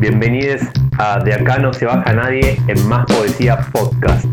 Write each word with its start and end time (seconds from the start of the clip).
Bienvenidos 0.00 0.62
a 0.98 1.22
De 1.22 1.34
acá 1.34 1.58
no 1.58 1.74
se 1.74 1.84
baja 1.84 2.14
nadie 2.14 2.58
en 2.68 2.88
Más 2.88 3.04
Poesía 3.04 3.58
Podcast. 3.70 4.24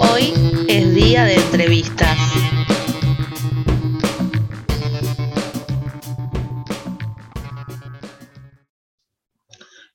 Hoy 0.00 0.32
es 0.68 0.94
día 0.94 1.24
de 1.24 1.34
entrevistas. 1.34 2.16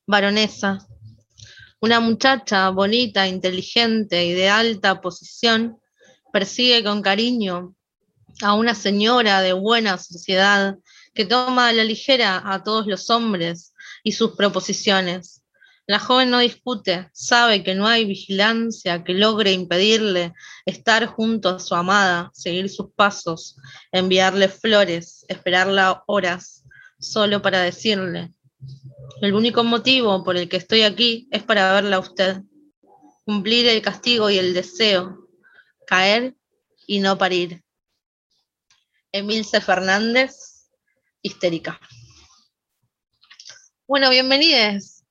Baronesa, 0.06 0.86
una 1.82 2.00
muchacha 2.00 2.70
bonita, 2.70 3.28
inteligente 3.28 4.24
y 4.24 4.34
de 4.34 4.50
alta 4.50 5.02
posición, 5.02 5.80
persigue 6.32 6.84
con 6.84 7.02
cariño 7.02 7.74
a 8.44 8.54
una 8.54 8.76
señora 8.76 9.42
de 9.42 9.54
buena 9.54 9.98
sociedad 9.98 10.77
que 11.16 11.26
toma 11.26 11.70
a 11.70 11.74
la 11.74 11.84
ligera 11.84 12.44
a 12.46 12.64
todos 12.64 12.86
los 12.86 13.10
hombres 13.10 13.73
y 14.04 14.12
sus 14.12 14.36
proposiciones. 14.36 15.42
La 15.88 16.00
joven 16.00 16.30
no 16.30 16.40
discute, 16.40 17.10
sabe 17.14 17.64
que 17.64 17.76
no 17.76 17.88
hay 17.88 18.06
vigilancia 18.06 19.04
que 19.04 19.14
logre 19.14 19.52
impedirle 19.52 20.34
estar 20.66 21.06
junto 21.06 21.50
a 21.50 21.59
su 21.59 21.73
amada, 21.76 22.32
seguir 22.34 22.70
sus 22.70 22.92
pasos, 22.96 23.56
enviarle 23.92 24.50
flores, 24.50 25.26
esperarla 25.28 26.04
horas, 26.08 26.64
solo 27.00 27.42
para 27.42 27.62
decirle, 27.62 28.34
el 29.22 29.34
único 29.34 29.64
motivo 29.64 30.23
por 30.23 30.38
el 30.38 30.50
que 30.50 30.58
estoy 30.58 30.82
aquí 30.82 31.28
es 31.32 31.44
para 31.44 31.73
verla 31.73 31.98
a 31.98 32.00
usted, 32.00 32.42
cumplir 33.23 33.68
el 33.68 33.82
castigo 33.82 34.30
y 34.30 34.38
el 34.38 34.54
deseo, 34.54 35.30
caer 35.88 36.36
y 36.88 37.00
no 37.00 37.18
parir. 37.18 37.64
Emilce 39.12 39.62
Fernández, 39.62 40.55
histérica. 41.26 41.80
Bueno, 43.88 44.09
bienvenidos 44.12 45.04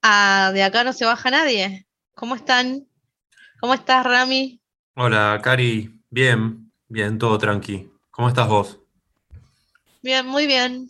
a 0.00 0.52
De 0.54 0.62
acá 0.62 0.84
no 0.84 0.92
se 0.92 1.04
baja 1.04 1.30
nadie. 1.30 1.86
¿Cómo 2.14 2.36
están? 2.36 2.86
¿Cómo 3.60 3.74
estás, 3.74 4.04
Rami? 4.04 4.60
Hola, 4.94 5.40
Cari. 5.42 6.00
Bien, 6.10 6.70
bien, 6.88 7.18
todo 7.18 7.38
tranqui. 7.38 7.90
¿Cómo 8.10 8.28
estás 8.28 8.48
vos? 8.48 8.80
Bien, 10.02 10.26
muy 10.26 10.46
bien. 10.46 10.88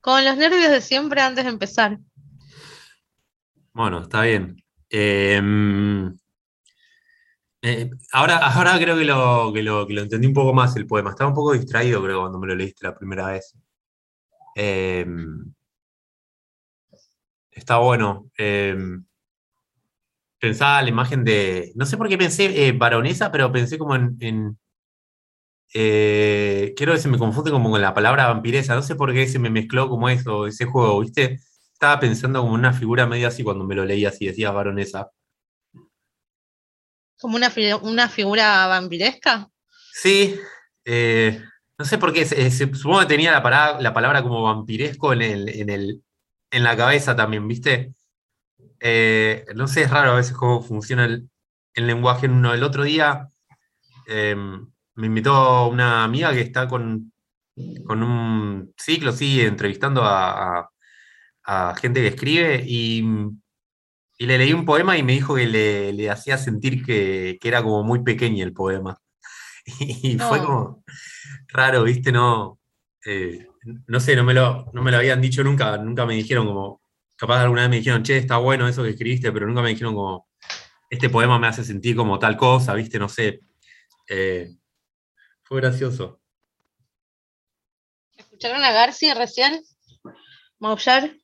Con 0.00 0.24
los 0.24 0.36
nervios 0.36 0.70
de 0.70 0.80
siempre 0.80 1.20
antes 1.20 1.44
de 1.44 1.50
empezar. 1.50 1.98
Bueno, 3.72 4.02
está 4.02 4.22
bien. 4.22 4.56
Em, 4.88 6.16
eh, 7.62 7.90
ahora, 8.12 8.38
ahora 8.38 8.78
creo 8.78 8.96
que 8.96 9.04
lo, 9.04 9.52
que, 9.52 9.62
lo, 9.62 9.86
que 9.86 9.94
lo 9.94 10.02
entendí 10.02 10.26
un 10.26 10.34
poco 10.34 10.52
más 10.52 10.74
el 10.76 10.86
poema. 10.86 11.10
Estaba 11.10 11.30
un 11.30 11.36
poco 11.36 11.52
distraído, 11.52 12.02
creo, 12.02 12.20
cuando 12.20 12.38
me 12.40 12.48
lo 12.48 12.56
leíste 12.56 12.86
la 12.86 12.96
primera 12.96 13.26
vez. 13.26 13.54
Em, 14.56 15.52
está 17.50 17.76
bueno. 17.76 18.30
Em, 18.38 19.04
pensaba 20.38 20.82
la 20.82 20.88
imagen 20.88 21.24
de. 21.24 21.72
No 21.74 21.84
sé 21.86 21.96
por 21.98 22.08
qué 22.08 22.16
pensé 22.16 22.66
eh, 22.66 22.72
baronesa, 22.72 23.30
pero 23.30 23.52
pensé 23.52 23.78
como 23.78 23.94
en. 23.94 24.16
en 24.20 24.58
eh, 25.74 26.72
quiero 26.76 26.94
que 26.94 26.98
se 26.98 27.08
me 27.08 27.18
confunde 27.18 27.50
como 27.50 27.70
con 27.70 27.82
la 27.82 27.92
palabra 27.92 28.28
vampiresa. 28.28 28.74
No 28.74 28.82
sé 28.82 28.94
por 28.96 29.12
qué 29.12 29.28
se 29.28 29.38
me 29.38 29.50
mezcló 29.50 29.90
como 29.90 30.08
eso, 30.08 30.46
ese 30.46 30.64
juego, 30.64 31.00
¿viste? 31.00 31.38
Estaba 31.72 32.00
pensando 32.00 32.40
como 32.40 32.54
una 32.54 32.72
figura 32.72 33.06
medio 33.06 33.28
así 33.28 33.42
cuando 33.42 33.64
me 33.64 33.74
lo 33.74 33.84
leía 33.84 34.08
así, 34.08 34.26
decía 34.26 34.50
baronesa. 34.52 35.10
¿Como 37.18 37.36
una, 37.36 37.52
una 37.82 38.08
figura 38.08 38.66
vampiresca? 38.68 39.50
Sí, 39.92 40.38
eh, 40.84 41.42
no 41.78 41.84
sé 41.84 41.98
por 41.98 42.12
qué, 42.12 42.24
supongo 42.50 43.00
que 43.00 43.06
tenía 43.06 43.32
la, 43.32 43.42
palabra, 43.42 43.80
la 43.80 43.92
palabra 43.92 44.22
como 44.22 44.42
vampiresco 44.42 45.12
en, 45.12 45.22
el, 45.22 45.48
en, 45.48 45.70
el, 45.70 46.02
en 46.50 46.64
la 46.64 46.76
cabeza 46.76 47.14
también, 47.16 47.46
¿viste? 47.46 47.94
Eh, 48.80 49.44
no 49.54 49.68
sé, 49.68 49.82
es 49.82 49.90
raro 49.90 50.12
a 50.12 50.16
veces 50.16 50.34
cómo 50.36 50.62
funciona 50.62 51.04
el, 51.04 51.28
el 51.74 51.86
lenguaje 51.86 52.26
en 52.26 52.32
uno. 52.32 52.54
El 52.54 52.62
otro 52.62 52.84
día 52.84 53.28
em, 54.06 54.66
me 54.94 55.06
invitó 55.06 55.68
una 55.68 56.04
amiga 56.04 56.32
que 56.32 56.40
está 56.40 56.68
con, 56.68 57.12
con 57.86 58.02
un 58.02 58.74
ciclo, 58.78 59.12
sí, 59.12 59.40
entrevistando 59.42 60.02
a, 60.04 60.70
a, 61.44 61.74
gente 61.76 62.00
que 62.00 62.08
escribe 62.08 62.62
y, 62.66 63.04
y, 64.18 64.26
le 64.26 64.38
leí 64.38 64.52
un 64.52 64.64
poema 64.64 64.96
y 64.98 65.02
me 65.02 65.12
dijo 65.12 65.34
que 65.36 65.46
le, 65.46 65.92
le 65.92 66.10
hacía 66.10 66.38
sentir 66.38 66.84
que, 66.84 67.38
que, 67.40 67.48
era 67.48 67.62
como 67.62 67.82
muy 67.84 68.02
pequeño 68.02 68.44
el 68.44 68.52
poema. 68.54 68.98
Y 69.78 70.18
fue 70.18 70.38
como 70.38 70.84
raro, 71.48 71.82
¿viste? 71.82 72.12
No, 72.12 72.60
eh, 73.04 73.46
no 73.86 74.00
sé, 74.00 74.16
no 74.16 74.24
me, 74.24 74.34
lo, 74.34 74.70
no 74.72 74.82
me 74.82 74.90
lo 74.90 74.98
habían 74.98 75.20
dicho 75.20 75.42
nunca, 75.42 75.76
nunca 75.78 76.06
me 76.06 76.14
dijeron 76.14 76.46
como, 76.46 76.80
capaz 77.16 77.40
alguna 77.40 77.62
vez 77.62 77.70
me 77.70 77.76
dijeron, 77.76 78.02
che, 78.02 78.16
está 78.16 78.36
bueno 78.36 78.68
eso 78.68 78.82
que 78.82 78.90
escribiste, 78.90 79.32
pero 79.32 79.46
nunca 79.46 79.62
me 79.62 79.70
dijeron 79.70 79.94
como, 79.94 80.28
este 80.88 81.10
poema 81.10 81.38
me 81.38 81.48
hace 81.48 81.64
sentir 81.64 81.96
como 81.96 82.18
tal 82.18 82.36
cosa, 82.36 82.74
¿viste? 82.74 82.98
No 82.98 83.08
sé. 83.08 83.40
Eh, 84.08 84.54
fue 85.42 85.60
gracioso. 85.60 86.20
¿Escucharon 88.16 88.62
a 88.62 88.70
García 88.70 89.14
recién? 89.14 89.62
¿Maullar? 90.58 91.16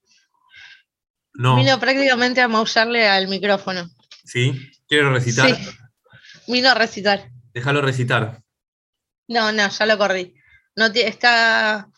No. 1.34 1.56
Vino 1.56 1.78
prácticamente 1.78 2.40
a 2.40 2.48
maullarle 2.48 3.08
al 3.08 3.28
micrófono. 3.28 3.88
¿Sí? 4.24 4.70
¿Quiero 4.86 5.12
recitar? 5.12 5.54
Sí. 5.54 5.68
Vino 6.48 6.70
a 6.70 6.74
recitar. 6.74 7.31
Déjalo 7.52 7.82
recitar. 7.82 8.42
No, 9.28 9.52
no, 9.52 9.68
ya 9.68 9.86
lo 9.86 9.98
corrí. 9.98 10.34
No 10.76 10.86
está. 10.86 11.88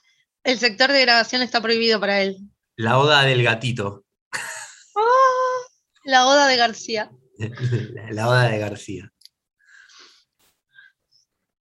El 0.43 0.59
sector 0.59 0.93
de 0.93 1.01
grabación 1.03 1.43
está 1.43 1.61
prohibido 1.61 2.01
para 2.01 2.21
él. 2.21 2.39
La 2.77 2.99
oda 2.99 3.23
del 3.23 3.43
gatito. 3.43 4.05
¡Ah! 4.33 5.55
la 6.05 6.27
oda 6.27 6.47
de 6.47 6.57
García. 6.57 7.11
la, 7.39 8.11
la 8.13 8.29
oda 8.29 8.49
de 8.49 8.59
García. 8.59 9.13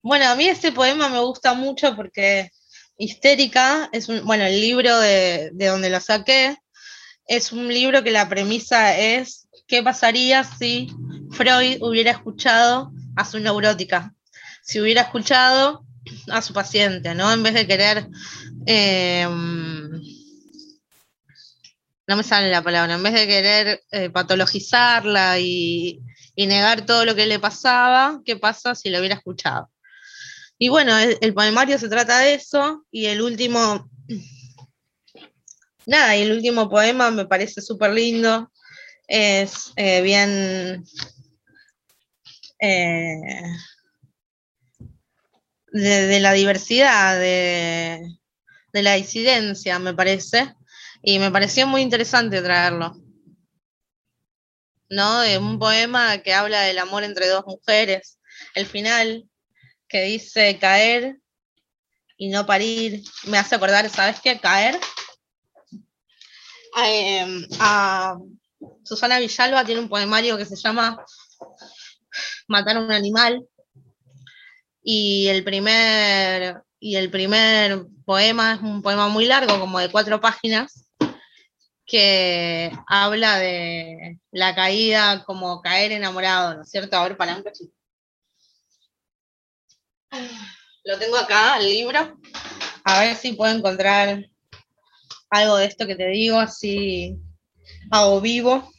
Bueno, 0.02 0.28
a 0.28 0.36
mí 0.36 0.48
este 0.48 0.74
poema 0.74 1.08
me 1.08 1.20
gusta 1.20 1.54
mucho 1.54 1.96
porque 1.96 2.52
Histérica 2.98 3.90
es 3.94 4.10
un, 4.10 4.26
bueno, 4.26 4.44
el 4.44 4.60
libro 4.60 5.00
de, 5.00 5.52
de, 5.54 5.68
donde 5.68 5.90
lo 5.90 6.02
saqué, 6.02 6.58
es 7.26 7.54
un 7.54 7.70
libro 7.70 8.04
que 8.04 8.12
la 8.12 8.28
premisa 8.28 8.98
es 8.98 9.48
qué 9.66 9.82
pasaría 9.82 10.44
si 10.44 10.90
Freud 11.32 11.82
hubiera 11.82 12.12
escuchado 12.12 12.92
a 13.16 13.26
su 13.26 13.40
neurótica, 13.40 14.14
si 14.64 14.80
hubiera 14.80 15.02
escuchado 15.02 15.86
a 16.32 16.42
su 16.42 16.54
paciente, 16.54 17.16
¿no? 17.16 17.32
En 17.32 17.44
vez 17.44 17.54
de 17.54 17.68
querer, 17.68 18.08
eh, 18.66 19.28
no 22.08 22.18
me 22.18 22.24
sale 22.24 22.50
la 22.50 22.62
palabra, 22.62 22.96
en 22.96 23.04
vez 23.04 23.14
de 23.14 23.28
querer 23.28 23.84
eh, 23.92 24.10
patologizarla 24.10 25.40
y, 25.40 26.02
y 26.36 26.48
negar 26.48 26.86
todo 26.86 27.06
lo 27.06 27.16
que 27.16 27.26
le 27.26 27.40
pasaba, 27.40 28.22
¿qué 28.26 28.36
pasa 28.36 28.76
si 28.76 28.90
lo 28.90 29.00
hubiera 29.00 29.16
escuchado? 29.16 29.70
Y 30.58 30.70
bueno, 30.70 30.98
el, 30.98 31.18
el, 31.22 31.34
poemario 31.34 31.78
se 31.78 31.90
trata 31.90 32.20
de 32.20 32.36
eso, 32.36 32.86
y 32.92 33.06
el 33.08 33.22
último, 33.22 33.90
nada, 35.86 36.16
y 36.16 36.22
el 36.22 36.32
último 36.32 36.70
poema 36.70 37.12
me 37.12 37.26
parece 37.26 37.62
súper 37.62 37.92
lindo, 37.92 38.50
es 39.08 39.74
eh, 39.76 40.02
bien 40.02 40.84
eh, 42.66 43.18
de, 45.74 46.20
la 46.22 46.32
diversidad, 46.32 47.20
de, 47.20 48.02
de 48.72 48.82
la 48.82 48.94
disidencia, 48.94 49.80
me 49.80 49.94
parece, 49.94 50.56
y 51.02 51.20
me 51.20 51.30
pareció 51.30 51.68
muy 51.68 51.82
interesante 51.82 52.42
traerlo. 52.42 52.96
¿no? 54.90 55.22
De 55.22 55.38
un 55.38 55.60
poema 55.60 56.20
que 56.20 56.34
habla 56.34 56.62
del 56.62 56.80
amor 56.80 57.04
entre 57.04 57.28
dos 57.28 57.46
mujeres. 57.46 58.20
El 58.54 58.66
final, 58.66 59.28
que 59.88 60.04
dice 60.04 60.58
caer 60.60 61.18
y 62.18 62.30
no 62.30 62.46
parir, 62.46 63.04
me 63.26 63.38
hace 63.38 63.56
acordar, 63.56 63.90
¿sabes 63.90 64.22
qué? 64.22 64.40
Caer. 64.40 64.80
Eh, 66.86 67.48
a 67.60 68.18
Susana 68.84 69.20
Villalba 69.20 69.66
tiene 69.66 69.82
un 69.82 69.90
poemario 69.90 70.38
que 70.38 70.46
se 70.46 70.56
llama 70.56 71.04
Matar 72.48 72.78
a 72.78 72.80
un 72.82 72.92
animal. 72.92 73.48
Y 74.84 75.28
el 75.28 75.44
primer, 75.44 76.62
y 76.80 76.96
el 76.98 77.10
primer 77.10 77.86
poema 78.06 78.56
es 78.56 78.62
un 78.62 78.82
poema 78.82 79.08
muy 79.08 79.26
largo, 79.26 79.60
como 79.60 79.80
de 79.80 79.90
cuatro 79.90 80.20
páginas, 80.20 80.90
que 81.86 82.72
habla 82.88 83.40
de 83.40 84.20
la 84.32 84.56
caída 84.56 85.24
como 85.26 85.62
caer 85.62 85.94
enamorado, 85.94 86.56
¿no 86.56 86.64
es 86.64 86.70
cierto? 86.70 86.98
A 86.98 87.04
ver, 87.04 87.18
para 87.18 87.38
un. 87.38 87.44
Lo 90.84 91.00
tengo 91.00 91.18
acá, 91.18 91.58
el 91.60 91.66
libro. 91.66 92.20
A 92.84 93.00
ver 93.00 93.16
si 93.16 93.34
puedo 93.34 93.56
encontrar 93.56 94.30
algo 95.30 95.58
de 95.58 95.66
esto 95.66 95.88
que 95.88 95.96
te 95.96 96.08
digo, 96.08 96.40
así 96.40 97.18
hago 97.90 98.20
vivo. 98.22 98.73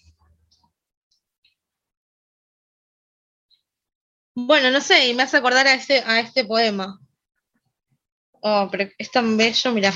Bueno, 4.36 4.70
no 4.72 4.80
sé, 4.80 5.08
y 5.08 5.14
me 5.14 5.22
hace 5.22 5.36
acordar 5.36 5.66
a 5.68 5.74
este, 5.74 6.00
a 6.00 6.18
este 6.18 6.44
poema. 6.44 6.98
Oh, 8.40 8.68
pero 8.70 8.90
es 8.98 9.10
tan 9.10 9.36
bello, 9.36 9.72
mira. 9.72 9.92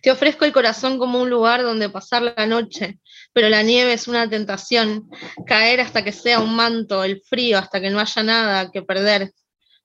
Te 0.00 0.10
ofrezco 0.10 0.44
el 0.44 0.52
corazón 0.52 0.98
como 0.98 1.20
un 1.20 1.28
lugar 1.28 1.62
donde 1.62 1.90
pasar 1.90 2.22
la 2.22 2.46
noche, 2.46 2.98
pero 3.32 3.48
la 3.50 3.62
nieve 3.62 3.92
es 3.92 4.08
una 4.08 4.28
tentación, 4.28 5.10
caer 5.46 5.80
hasta 5.80 6.02
que 6.02 6.12
sea 6.12 6.40
un 6.40 6.54
manto, 6.56 7.04
el 7.04 7.20
frío 7.20 7.58
hasta 7.58 7.80
que 7.80 7.90
no 7.90 8.00
haya 8.00 8.22
nada 8.22 8.70
que 8.70 8.82
perder. 8.82 9.32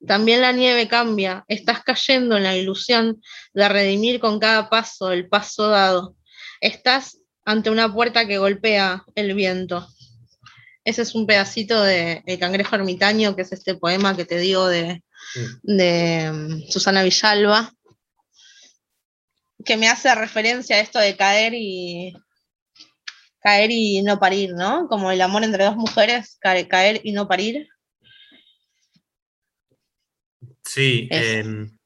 También 0.08 0.42
la 0.42 0.52
nieve 0.52 0.88
cambia, 0.88 1.44
estás 1.48 1.84
cayendo 1.84 2.38
en 2.38 2.44
la 2.44 2.56
ilusión 2.56 3.22
de 3.54 3.70
redimir 3.70 4.20
con 4.20 4.40
cada 4.40 4.70
paso 4.70 5.12
el 5.12 5.28
paso 5.28 5.68
dado. 5.68 6.16
Estás 6.62 7.20
ante 7.44 7.70
una 7.70 7.94
puerta 7.94 8.26
que 8.26 8.38
golpea 8.38 9.04
el 9.16 9.34
viento. 9.34 9.88
Ese 10.86 11.02
es 11.02 11.16
un 11.16 11.26
pedacito 11.26 11.82
de 11.82 12.24
El 12.26 12.40
cangrejo 12.40 12.76
ermitaño, 12.76 13.36
que 13.36 13.44
es 13.44 13.52
este 13.52 13.76
poema 13.76 14.16
que 14.16 14.26
te 14.26 14.38
digo 14.38 14.68
de, 14.68 15.04
de 15.62 16.32
mm, 16.32 16.70
Susana 16.70 17.04
Villalba, 17.04 17.72
que 19.64 19.78
me 19.78 19.88
hace 19.88 20.14
referencia 20.14 20.76
a 20.76 20.80
esto 20.80 21.00
de 21.00 21.16
caer 21.16 21.54
y 21.56 22.14
caer 23.40 23.72
y 23.72 24.02
no 24.02 24.20
parir, 24.20 24.54
¿no? 24.54 24.88
Como 24.88 25.12
el 25.12 25.22
amor 25.22 25.44
entre 25.44 25.66
dos 25.66 25.76
mujeres, 25.76 26.38
caer, 26.40 27.02
y 27.04 27.12
no 27.12 27.28
parir. 27.28 27.68
Sí, 30.64 31.08
em, 31.12 31.78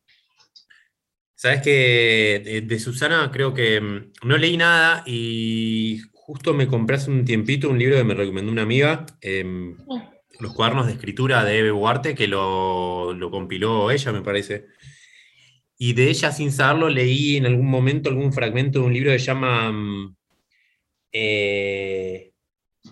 sabes 1.35 1.61
que 1.61 2.63
de, 2.63 2.79
Susana 2.79 3.31
creo 3.31 3.53
que 3.53 3.75
em, 3.75 4.11
no 4.23 4.37
leí 4.37 4.55
nada 4.55 5.03
y 5.05 5.99
justo 6.27 6.53
me 6.53 6.67
compré 6.67 6.97
hace 6.97 7.09
un 7.09 7.23
tiempito 7.23 7.69
un 7.69 7.79
libro 7.79 7.95
que 7.95 8.03
me 8.03 8.13
recomendó 8.13 8.51
una 8.51 8.63
amiga, 8.63 9.05
em, 9.21 9.77
Los 10.39 10.53
cuadernos 10.53 10.85
de 10.85 10.91
escritura 10.93 11.43
de 11.43 11.57
Eve 11.57 11.71
Huarte, 11.71 12.13
que 12.13 12.27
lo, 12.27 13.13
lo 13.13 13.31
compiló 13.31 13.89
ella, 13.89 14.11
me 14.11 14.21
parece. 14.21 14.67
Y 15.79 15.93
de 15.93 16.09
ella, 16.09 16.31
sin 16.31 16.51
saberlo, 16.51 16.89
leí 16.89 17.37
en 17.37 17.47
algún 17.47 17.65
momento 17.65 18.09
algún 18.09 18.33
fragmento 18.33 18.79
de 18.79 18.85
un 18.85 18.93
libro 18.93 19.11
que 19.11 19.17
se 19.17 19.25
llama 19.25 19.71
mm, 19.71 20.15
eh, 21.13 22.33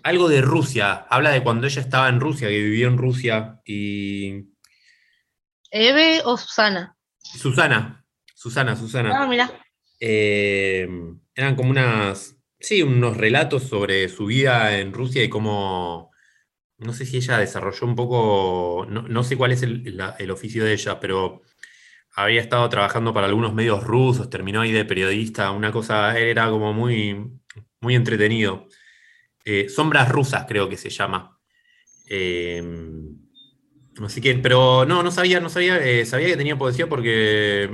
algo 0.01 0.27
de 0.27 0.41
Rusia. 0.41 1.05
Habla 1.07 1.31
de 1.31 1.43
cuando 1.43 1.67
ella 1.67 1.81
estaba 1.81 2.09
en 2.09 2.19
Rusia, 2.19 2.47
que 2.47 2.57
vivió 2.57 2.87
en 2.87 2.97
Rusia. 2.97 3.61
Y 3.65 4.45
¿Eve 5.69 6.21
o 6.23 6.37
Susana? 6.37 6.97
Susana, 7.19 8.03
Susana, 8.33 8.75
Susana. 8.75 9.11
Ah, 9.21 9.27
mira. 9.27 9.51
Eh, 9.99 10.87
eran 11.35 11.55
como 11.55 11.69
unas, 11.69 12.35
sí, 12.65 12.81
unos 12.83 13.17
relatos 13.17 13.63
sobre 13.63 14.09
su 14.09 14.25
vida 14.27 14.79
en 14.79 14.93
Rusia 14.93 15.23
y 15.23 15.29
cómo, 15.29 16.11
no 16.79 16.93
sé 16.93 17.05
si 17.05 17.17
ella 17.17 17.37
desarrolló 17.39 17.87
un 17.87 17.95
poco, 17.95 18.87
no, 18.89 19.03
no 19.03 19.23
sé 19.23 19.37
cuál 19.37 19.51
es 19.53 19.63
el, 19.63 19.99
el 20.19 20.31
oficio 20.31 20.65
de 20.65 20.73
ella, 20.73 20.99
pero 20.99 21.41
había 22.15 22.41
estado 22.41 22.69
trabajando 22.69 23.13
para 23.13 23.27
algunos 23.27 23.53
medios 23.53 23.83
rusos, 23.83 24.29
terminó 24.29 24.61
ahí 24.61 24.71
de 24.71 24.85
periodista, 24.85 25.51
una 25.51 25.71
cosa, 25.71 26.17
era 26.19 26.49
como 26.49 26.73
muy, 26.73 27.31
muy 27.81 27.95
entretenido. 27.95 28.67
Eh, 29.45 29.69
Sombras 29.69 30.09
rusas 30.09 30.45
creo 30.47 30.69
que 30.69 30.77
se 30.77 30.89
llama. 30.89 31.39
Eh, 32.09 32.63
así 34.03 34.21
que, 34.21 34.35
pero 34.35 34.85
no, 34.85 35.03
no 35.03 35.11
sabía, 35.11 35.39
no 35.39 35.49
sabía, 35.49 35.77
eh, 35.85 36.05
sabía 36.05 36.27
que 36.27 36.37
tenía 36.37 36.57
poesía 36.57 36.87
porque 36.87 37.69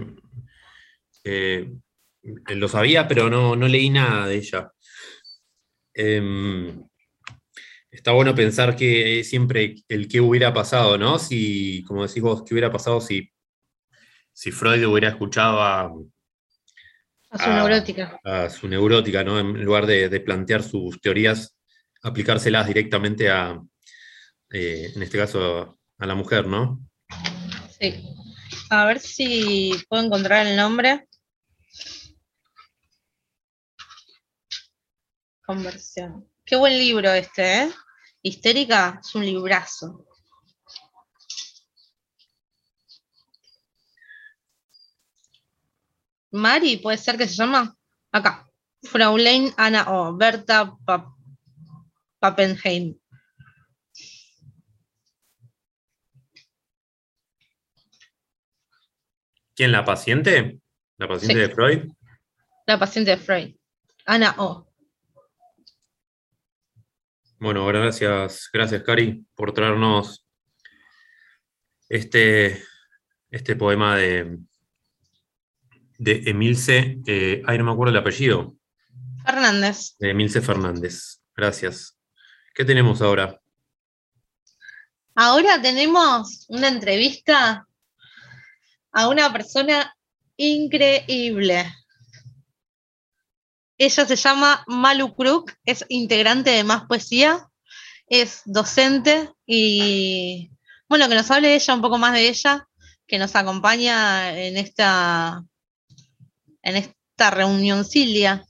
eh, 1.23 1.71
lo 2.55 2.67
sabía, 2.67 3.07
pero 3.07 3.29
no, 3.29 3.55
no 3.55 3.67
leí 3.67 3.89
nada 3.89 4.27
de 4.27 4.35
ella. 4.35 4.71
Em, 5.93 6.83
está 7.91 8.11
bueno 8.11 8.33
pensar 8.33 8.75
que 8.75 9.23
siempre 9.23 9.75
el 9.88 10.07
qué 10.07 10.21
hubiera 10.21 10.53
pasado, 10.53 10.97
¿no? 10.97 11.19
Si, 11.19 11.83
como 11.83 12.05
decís 12.07 12.21
vos, 12.23 12.43
qué 12.45 12.53
hubiera 12.53 12.71
pasado 12.71 13.01
si, 13.01 13.29
si 14.33 14.51
Freud 14.51 14.85
hubiera 14.85 15.09
escuchado 15.09 15.61
a, 15.61 15.91
A 17.29 17.38
su 17.38 17.49
neurótica. 17.49 18.19
a 18.23 18.49
su 18.49 18.67
neurótica, 18.67 19.23
¿no? 19.23 19.39
En 19.39 19.63
lugar 19.63 19.85
de, 19.85 20.09
de 20.09 20.19
plantear 20.21 20.63
sus 20.63 20.99
teorías, 21.01 21.57
aplicárselas 22.03 22.67
directamente 22.67 23.29
a, 23.29 23.61
eh, 24.51 24.91
en 24.95 25.03
este 25.03 25.17
caso, 25.17 25.77
a 25.97 26.05
la 26.05 26.15
mujer, 26.15 26.47
¿no? 26.47 26.79
Sí. 27.79 28.03
A 28.69 28.85
ver 28.85 28.99
si 28.99 29.73
puedo 29.89 30.03
encontrar 30.03 30.47
el 30.47 30.55
nombre. 30.55 31.07
Conversión. 35.56 36.30
Qué 36.45 36.56
buen 36.56 36.77
libro 36.77 37.12
este, 37.12 37.63
¿eh? 37.63 37.71
Histérica 38.21 39.01
es 39.03 39.13
un 39.15 39.25
librazo. 39.25 40.06
Mari, 46.31 46.77
puede 46.77 46.98
ser 46.98 47.18
que 47.18 47.27
se 47.27 47.36
llama. 47.36 47.75
Acá. 48.12 48.48
Fraulein 48.83 49.53
Anna 49.57 49.81
O. 49.98 50.15
Berta 50.18 50.57
Pap- 50.86 51.13
Pappenheim. 52.19 52.95
¿Quién, 59.56 59.71
la 59.71 59.86
paciente? 59.86 60.59
¿La 60.98 61.07
paciente 61.07 61.36
Sí. 61.36 61.39
de 61.42 61.50
Freud? 61.50 61.92
La 62.68 62.80
paciente 62.80 63.12
de 63.12 63.18
Freud. 63.18 63.56
Ana 64.06 64.36
O. 64.38 64.70
Bueno, 67.41 67.65
gracias, 67.65 68.51
gracias, 68.53 68.83
Cari, 68.83 69.25
por 69.33 69.51
traernos 69.51 70.23
este, 71.89 72.63
este 73.31 73.55
poema 73.55 73.97
de, 73.97 74.38
de 75.97 76.21
Emilce, 76.27 76.99
eh, 77.07 77.41
ay, 77.47 77.57
no 77.57 77.63
me 77.63 77.71
acuerdo 77.71 77.93
el 77.93 77.97
apellido, 77.97 78.55
Fernández. 79.25 79.95
de 79.97 80.11
Emilce 80.11 80.39
Fernández. 80.39 81.19
Gracias. 81.35 81.97
¿Qué 82.53 82.63
tenemos 82.63 83.01
ahora? 83.01 83.41
Ahora 85.15 85.59
tenemos 85.59 86.45
una 86.47 86.67
entrevista 86.67 87.67
a 88.91 89.07
una 89.07 89.33
persona 89.33 89.97
increíble. 90.38 91.65
Ella 93.83 94.05
se 94.05 94.15
llama 94.15 94.63
Malu 94.67 95.15
Kruk, 95.15 95.53
es 95.65 95.83
integrante 95.89 96.51
de 96.51 96.63
Más 96.63 96.85
Poesía, 96.85 97.49
es 98.05 98.43
docente 98.45 99.31
y 99.47 100.51
bueno, 100.87 101.09
que 101.09 101.15
nos 101.15 101.31
hable 101.31 101.55
ella 101.55 101.73
un 101.73 101.81
poco 101.81 101.97
más 101.97 102.13
de 102.13 102.29
ella, 102.29 102.67
que 103.07 103.17
nos 103.17 103.35
acompaña 103.35 104.37
en 104.37 104.57
esta 104.57 105.43
en 106.61 106.75
esta 106.75 107.31
reunioncilia. 107.31 108.45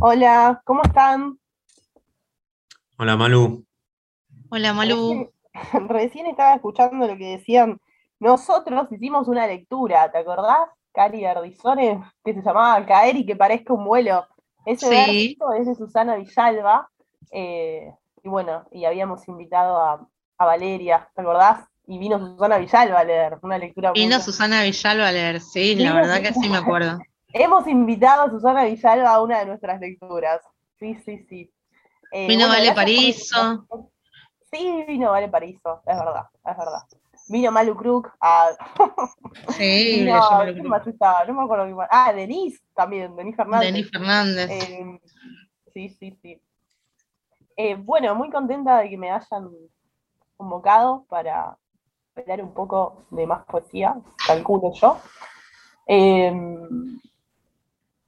Hola, 0.00 0.62
¿cómo 0.64 0.84
están? 0.84 1.38
Hola, 2.96 3.18
Malu. 3.18 3.66
Hola 4.48 4.72
Malu. 4.72 5.30
Recién, 5.52 5.88
recién 5.90 6.26
estaba 6.28 6.54
escuchando 6.54 7.06
lo 7.06 7.18
que 7.18 7.36
decían. 7.36 7.78
Nosotros 8.24 8.90
hicimos 8.90 9.28
una 9.28 9.46
lectura, 9.46 10.10
¿te 10.10 10.16
acordás? 10.16 10.66
Cari 10.94 11.26
Ardizone, 11.26 12.02
que 12.24 12.32
se 12.32 12.40
llamaba 12.40 12.84
Caer 12.86 13.16
y 13.16 13.26
que 13.26 13.36
parezca 13.36 13.74
un 13.74 13.84
vuelo. 13.84 14.26
Ese 14.64 14.86
Sí. 14.88 14.94
versito 14.94 15.52
es 15.52 15.66
de 15.66 15.74
Susana 15.74 16.16
Villalba. 16.16 16.88
eh, 17.36 17.92
y 18.22 18.28
bueno, 18.28 18.64
y 18.70 18.84
habíamos 18.86 19.26
invitado 19.28 19.76
a, 19.76 20.08
a 20.38 20.44
Valeria, 20.46 21.10
¿te 21.14 21.20
acordás? 21.20 21.66
Y 21.86 21.98
vino 21.98 22.18
Susana 22.18 22.56
Villalba 22.58 23.00
a 23.00 23.04
leer 23.04 23.38
una 23.42 23.58
lectura 23.58 23.92
Vino 23.92 24.18
Susana 24.20 24.62
Villalba 24.62 25.08
a 25.08 25.12
leer, 25.12 25.40
sí, 25.40 25.74
la 25.74 25.92
verdad 25.94 26.22
que 26.22 26.32
sí 26.32 26.48
me 26.48 26.56
acuerdo. 26.58 26.98
Hemos 27.34 27.66
invitado 27.66 28.22
a 28.22 28.30
Susana 28.30 28.64
Villalba 28.64 29.10
a 29.10 29.20
una 29.22 29.40
de 29.40 29.46
nuestras 29.46 29.80
lecturas. 29.80 30.40
Sí, 30.78 30.94
sí, 31.04 31.26
sí. 31.28 31.52
Eh, 32.12 32.26
Vino 32.28 32.48
Vale 32.48 32.68
por- 32.68 32.76
Parizo. 32.76 33.66
Sí, 34.50 34.84
vino 34.88 35.10
Vale 35.10 35.28
Parizo, 35.28 35.82
es 35.84 35.98
verdad, 35.98 36.24
es 36.46 36.56
verdad. 36.56 36.82
Vino 37.28 37.50
Malu 37.50 37.76
Kruk, 37.76 38.12
a... 38.20 38.50
Sí, 39.56 40.00
vino, 40.04 40.04
le 40.04 40.20
llamo 40.20 40.44
¿quién 40.44 40.56
Malu 40.56 40.68
más 40.68 40.86
estaba? 40.86 41.24
No 41.24 41.34
me 41.34 41.42
acuerdo 41.42 41.66
más. 41.76 41.88
Ah, 41.90 42.12
Denise 42.12 42.62
también, 42.74 43.14
Denise 43.16 43.36
Fernández. 43.36 43.72
Denis 43.72 43.90
Fernández. 43.90 44.50
Eh, 44.50 45.00
sí, 45.72 45.88
sí, 45.88 46.18
sí. 46.22 46.40
Eh, 47.56 47.76
bueno, 47.76 48.14
muy 48.14 48.30
contenta 48.30 48.78
de 48.78 48.90
que 48.90 48.96
me 48.96 49.10
hayan 49.10 49.50
convocado 50.36 51.04
para 51.08 51.56
hablar 52.16 52.42
un 52.42 52.52
poco 52.52 53.04
de 53.10 53.26
más 53.26 53.44
poesía, 53.46 53.96
calculo 54.26 54.72
yo. 54.74 54.98
Eh, 55.86 56.32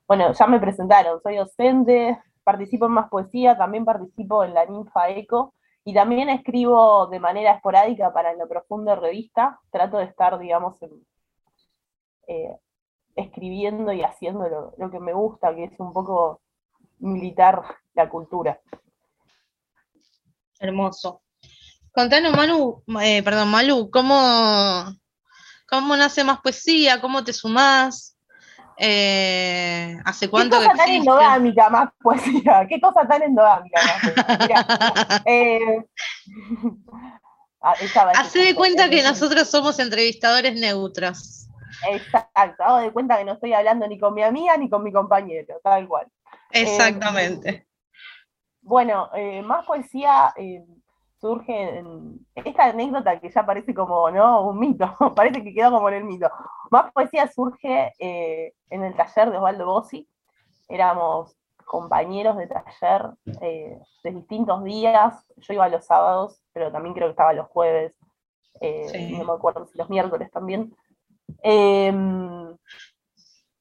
bueno, 0.06 0.32
ya 0.32 0.46
me 0.46 0.60
presentaron, 0.60 1.20
soy 1.22 1.36
docente, 1.36 2.20
participo 2.44 2.86
en 2.86 2.92
más 2.92 3.08
poesía, 3.08 3.56
también 3.56 3.84
participo 3.84 4.44
en 4.44 4.54
la 4.54 4.64
Ninfa 4.66 5.10
Eco 5.10 5.52
y 5.86 5.94
también 5.94 6.28
escribo 6.28 7.06
de 7.06 7.20
manera 7.20 7.52
esporádica 7.52 8.12
para 8.12 8.32
En 8.32 8.40
lo 8.40 8.48
Profundo 8.48 8.96
Revista. 8.96 9.60
Trato 9.70 9.98
de 9.98 10.06
estar, 10.06 10.36
digamos, 10.36 10.76
eh, 12.26 12.56
escribiendo 13.14 13.92
y 13.92 14.02
haciendo 14.02 14.48
lo, 14.48 14.74
lo 14.78 14.90
que 14.90 14.98
me 14.98 15.12
gusta, 15.12 15.54
que 15.54 15.62
es 15.62 15.78
un 15.78 15.92
poco 15.92 16.42
militar 16.98 17.62
la 17.94 18.08
cultura. 18.08 18.60
Hermoso. 20.58 21.22
Contanos, 21.92 22.36
Manu, 22.36 22.82
eh, 23.00 23.22
perdón, 23.22 23.48
Malu, 23.52 23.88
¿cómo, 23.88 24.18
cómo 25.68 25.96
nace 25.96 26.24
más 26.24 26.40
poesía, 26.40 27.00
cómo 27.00 27.22
te 27.22 27.32
sumás, 27.32 28.15
eh, 28.78 29.98
hace 30.04 30.28
cuánto 30.28 30.58
¿Qué 30.60 30.66
cosa 30.66 30.76
tan 30.76 30.90
endogámica 30.90 31.70
más 31.70 31.90
poesía? 32.02 32.66
¿Qué 32.68 32.80
cosa 32.80 33.06
tan 33.06 33.22
endogámica 33.22 33.80
más 33.82 35.22
eh, 35.24 35.86
ah, 37.62 37.74
Hace 38.16 38.38
de 38.40 38.54
cuenta 38.54 38.90
que 38.90 39.02
nosotros 39.02 39.48
somos 39.48 39.78
entrevistadores 39.78 40.54
neutros. 40.58 41.48
Exacto, 41.88 42.62
hago 42.62 42.78
de 42.78 42.92
cuenta 42.92 43.18
que 43.18 43.24
no 43.24 43.32
estoy 43.32 43.52
hablando 43.52 43.86
ni 43.86 43.98
con 43.98 44.14
mi 44.14 44.22
amiga 44.22 44.56
ni 44.56 44.70
con 44.70 44.82
mi 44.82 44.92
compañero, 44.92 45.60
tal 45.62 45.86
cual. 45.86 46.06
Exactamente. 46.50 47.48
Eh, 47.48 47.66
bueno, 48.62 49.10
más 49.44 49.64
poesía 49.64 50.32
surge 51.26 51.78
en 51.78 52.26
esta 52.34 52.66
anécdota 52.66 53.18
que 53.18 53.30
ya 53.30 53.44
parece 53.44 53.74
como 53.74 54.10
¿no? 54.10 54.46
un 54.48 54.58
mito, 54.58 54.86
parece 55.16 55.42
que 55.42 55.52
quedó 55.52 55.72
como 55.72 55.88
en 55.88 55.96
el 55.96 56.04
mito. 56.04 56.30
Más 56.70 56.92
poesía 56.92 57.26
surge 57.28 57.92
eh, 57.98 58.54
en 58.70 58.84
el 58.84 58.94
taller 58.94 59.30
de 59.30 59.38
Osvaldo 59.38 59.66
Bossi. 59.66 60.08
Éramos 60.68 61.36
compañeros 61.64 62.36
de 62.36 62.46
taller 62.46 63.10
eh, 63.40 63.78
de 64.04 64.10
distintos 64.12 64.62
días. 64.62 65.26
Yo 65.36 65.54
iba 65.54 65.68
los 65.68 65.84
sábados, 65.84 66.40
pero 66.52 66.70
también 66.70 66.94
creo 66.94 67.08
que 67.08 67.12
estaba 67.12 67.32
los 67.32 67.48
jueves. 67.48 67.92
Eh, 68.60 69.16
no 69.18 69.24
me 69.24 69.32
acuerdo 69.32 69.66
si 69.66 69.76
los 69.76 69.90
miércoles 69.90 70.30
también. 70.30 70.74
Em, 71.42 72.56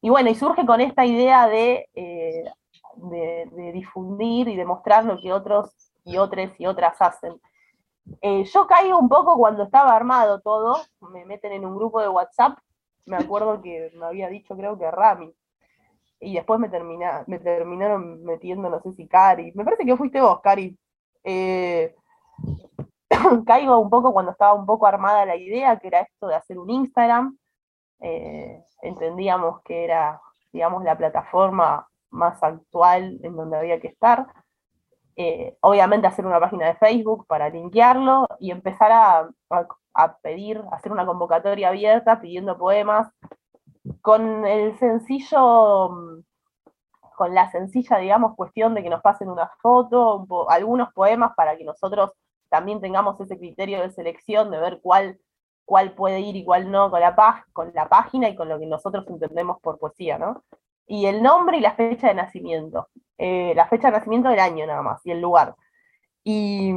y 0.02 0.10
bueno, 0.10 0.30
y 0.30 0.36
surge 0.36 0.66
con 0.68 0.82
esta 0.82 1.04
idea 1.04 1.48
de, 1.48 1.90
de, 1.96 3.50
de 3.52 3.72
difundir 3.72 4.48
y 4.48 4.56
demostrar 4.56 5.04
lo 5.04 5.20
que 5.20 5.34
otros 5.34 5.74
y 6.06 6.18
otras 6.18 6.52
y 6.60 6.68
otras 6.68 7.02
hacen. 7.02 7.42
Eh, 8.22 8.44
yo 8.46 8.68
caigo 8.68 8.98
un 9.00 9.10
poco 9.10 9.38
cuando 9.38 9.64
estaba 9.64 9.96
armado 9.96 10.40
todo, 10.42 10.78
me 11.12 11.26
meten 11.26 11.54
en 11.54 11.66
un 11.66 11.76
grupo 11.76 12.02
de 12.02 12.10
WhatsApp, 12.10 12.58
me 13.06 13.18
acuerdo 13.18 13.62
que 13.62 13.92
me 13.96 14.06
había 14.06 14.30
dicho 14.30 14.56
creo 14.56 14.78
que 14.78 14.90
Rami, 14.90 15.34
y 16.20 16.36
después 16.36 16.60
me, 16.60 16.70
termina, 16.70 17.24
me 17.28 17.40
terminaron 17.40 18.24
metiendo, 18.24 18.70
no 18.70 18.82
sé 18.82 18.94
si 18.94 19.08
Cari, 19.08 19.52
me 19.54 19.64
parece 19.64 19.86
que 19.86 19.98
fuiste 19.98 20.22
vos, 20.22 20.42
Cari. 20.42 20.78
Eh, 21.24 21.96
caigo 23.46 23.80
un 23.80 23.90
poco 23.90 24.14
cuando 24.14 24.32
estaba 24.32 24.54
un 24.54 24.66
poco 24.66 24.88
armada 24.88 25.26
la 25.26 25.36
idea, 25.36 25.78
que 25.78 25.88
era 25.88 26.02
esto 26.02 26.28
de 26.28 26.36
hacer 26.36 26.58
un 26.58 26.70
Instagram, 26.70 27.38
eh, 28.00 28.64
entendíamos 28.82 29.62
que 29.64 29.84
era, 29.84 30.22
digamos, 30.52 30.84
la 30.84 30.98
plataforma 30.98 31.88
más 32.12 32.42
actual 32.44 33.20
en 33.24 33.36
donde 33.36 33.58
había 33.58 33.80
que 33.80 33.88
estar. 33.88 34.28
Eh, 35.18 35.56
obviamente 35.62 36.08
hacer 36.08 36.26
una 36.26 36.42
página 36.42 36.68
de 36.68 36.76
Facebook 36.76 37.26
para 37.28 37.50
linkearlo 37.50 38.28
y 38.40 38.52
empezar 38.52 38.92
a, 38.92 39.30
pedir, 40.22 40.62
hacer 40.72 40.92
una 40.92 41.06
convocatoria 41.06 41.70
abierta 41.70 42.20
pidiendo 42.20 42.58
poemas 42.58 43.10
con 44.02 44.46
el 44.46 44.78
sencillo, 44.78 46.22
con 47.16 47.34
la 47.34 47.50
sencilla, 47.52 47.98
digamos, 47.98 48.36
cuestión 48.36 48.74
de 48.74 48.84
que 48.84 48.90
nos 48.90 49.02
pasen 49.02 49.30
una 49.30 49.50
foto, 49.62 50.26
algunos 50.50 50.92
poemas 50.94 51.34
para 51.36 51.56
que 51.58 51.64
nosotros 51.64 52.12
también 52.50 52.82
tengamos 52.82 53.20
ese 53.22 53.38
criterio 53.38 53.82
de 53.82 53.92
selección, 53.92 54.52
de 54.52 54.60
ver 54.60 54.80
cuál, 54.82 55.20
cuál 55.64 55.94
puede 55.94 56.20
ir 56.20 56.36
y 56.36 56.44
cuál 56.44 56.72
no 56.72 56.92
con 56.92 57.00
la, 57.00 57.46
con 57.54 57.72
la 57.74 57.88
página 57.88 58.28
y 58.28 58.36
con 58.36 58.50
lo 58.50 58.60
que 58.60 58.66
nosotros 58.66 59.06
entendemos 59.08 59.62
por 59.62 59.80
poesía, 59.80 60.18
¿no? 60.18 60.44
Y 60.88 61.06
el 61.06 61.22
nombre 61.24 61.58
y 61.58 61.62
la 61.62 61.76
fecha 61.76 62.08
de 62.08 62.16
nacimiento. 62.16 62.90
Eh, 63.18 63.54
la 63.56 63.68
fecha 63.68 63.88
de 63.88 63.98
nacimiento 63.98 64.30
del 64.30 64.40
año 64.40 64.66
nada 64.68 64.82
más 64.82 65.06
y 65.06 65.12
el 65.12 65.22
lugar. 65.22 65.56
Y, 66.24 66.74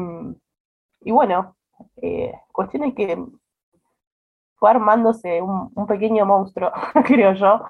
bueno, 1.07 1.57
eh, 1.97 2.33
cuestión 2.53 2.85
es 2.85 2.95
que 2.95 3.19
fue 4.57 4.71
armándose 4.71 5.41
un, 5.43 5.87
pequeño 5.87 6.27
monstruo, 6.27 6.71
creo 7.07 7.33
yo. 7.35 7.65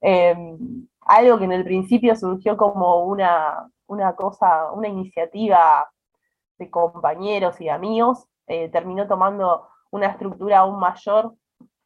Em, 0.00 0.88
algo 1.02 1.38
que 1.38 1.44
en 1.44 1.52
el 1.52 1.64
principio 1.64 2.14
surgió 2.16 2.56
como 2.56 3.04
una, 3.04 3.68
una 3.86 4.14
cosa, 4.14 4.72
una 4.72 4.88
iniciativa 4.88 5.90
de 6.58 6.70
compañeros 6.70 7.60
y 7.60 7.68
amigos, 7.68 8.26
eh, 8.46 8.68
terminó 8.70 9.06
tomando 9.06 9.68
una 9.90 10.08
estructura 10.08 10.60
aún 10.60 10.78
mayor 10.80 11.34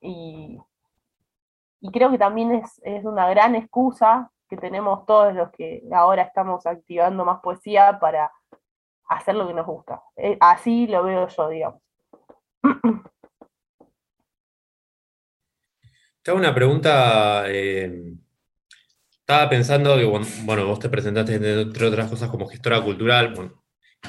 y, 0.00 0.58
y 1.82 1.90
creo 1.90 2.10
que 2.10 2.18
también 2.18 2.52
es, 2.52 2.80
una 3.04 3.28
gran 3.28 3.56
excusa 3.56 4.30
que 4.48 4.56
tenemos 4.56 5.04
todos 5.04 5.34
los 5.34 5.50
que 5.50 5.82
ahora 5.92 6.22
estamos 6.22 6.64
activando 6.64 7.24
más 7.24 7.40
poesía 7.42 7.98
para 8.00 8.30
hacer 9.08 9.34
lo 9.34 9.48
que 9.48 9.54
nos 9.54 9.66
gusta. 9.66 10.00
Eh, 10.16 10.38
así 10.40 10.86
lo 10.86 11.02
veo 11.02 11.26
yo, 11.26 11.48
digamos. 11.48 11.82
Te 16.22 16.30
hago 16.30 16.38
una 16.38 16.54
pregunta. 16.54 17.44
Eh, 17.48 18.14
estaba 19.10 19.50
pensando 19.50 19.96
que, 19.96 20.04
bueno, 20.04 20.66
vos 20.66 20.78
te 20.78 20.88
presentaste 20.88 21.34
entre 21.34 21.86
otras 21.86 22.08
cosas 22.08 22.30
como 22.30 22.46
gestora 22.46 22.80
cultural, 22.80 23.34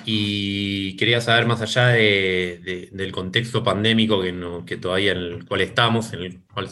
y 0.05 0.95
quería 0.97 1.21
saber 1.21 1.45
más 1.45 1.61
allá 1.61 1.87
del 1.87 3.11
contexto 3.11 3.63
pandémico 3.63 4.21
que, 4.21 4.33
que 4.65 4.77
todavía 4.77 5.11
en 5.13 5.17
el 5.19 5.45
cual 5.45 5.61
estamos, 5.61 6.13
en 6.13 6.21
el 6.21 6.43
cual 6.45 6.67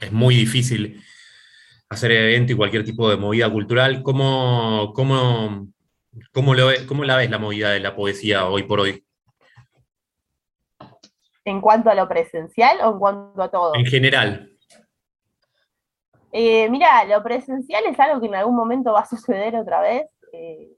es 0.00 0.12
muy 0.12 0.34
difícil 0.34 1.02
hacer 1.88 2.12
evento 2.12 2.52
y 2.52 2.56
cualquier 2.56 2.84
tipo 2.84 3.08
de 3.08 3.16
movida 3.16 3.50
cultural. 3.50 4.02
¿Cómo, 4.02 4.92
cómo, 4.94 5.68
cómo, 6.32 6.54
lo, 6.54 6.68
cómo 6.86 7.04
la 7.04 7.16
ves 7.16 7.30
la 7.30 7.38
movida 7.38 7.70
de 7.70 7.80
la 7.80 7.94
poesía 7.94 8.48
hoy 8.48 8.64
por 8.64 8.80
hoy? 8.80 9.04
¿En 11.44 11.60
cuanto 11.60 11.90
a 11.90 11.94
lo 11.94 12.08
presencial 12.08 12.78
o 12.82 12.92
en 12.92 12.98
cuanto 12.98 13.42
a 13.42 13.50
todo? 13.50 13.74
En 13.76 13.86
general. 13.86 14.50
Eh, 16.32 16.68
mira, 16.68 17.04
lo 17.04 17.22
presencial 17.22 17.84
es 17.86 17.98
algo 18.00 18.20
que 18.20 18.26
en 18.26 18.34
algún 18.34 18.56
momento 18.56 18.92
va 18.92 19.00
a 19.00 19.06
suceder 19.06 19.54
otra 19.56 19.80
vez. 19.80 20.06
Eh, 20.32 20.68